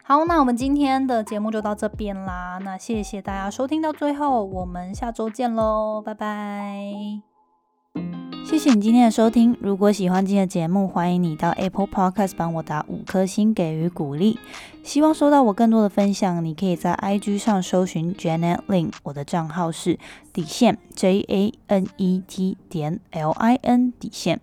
[0.06, 2.58] 好，那我们今天的节目就到这边啦。
[2.62, 6.92] 那谢谢大家收听到最后，我们下周见喽，拜拜。
[8.44, 9.56] 谢谢你今天的收听。
[9.62, 14.38] 如果喜欢今天的节目，欢迎你到 Apple Podcast 帮我打五颗星给予鼓励。
[14.82, 19.98] 希望收到我更多的分享，你可以在 IG 上搜寻 Janet Lin，我的账号是
[20.34, 24.42] 底线 J A N E T 点 L I N 底线。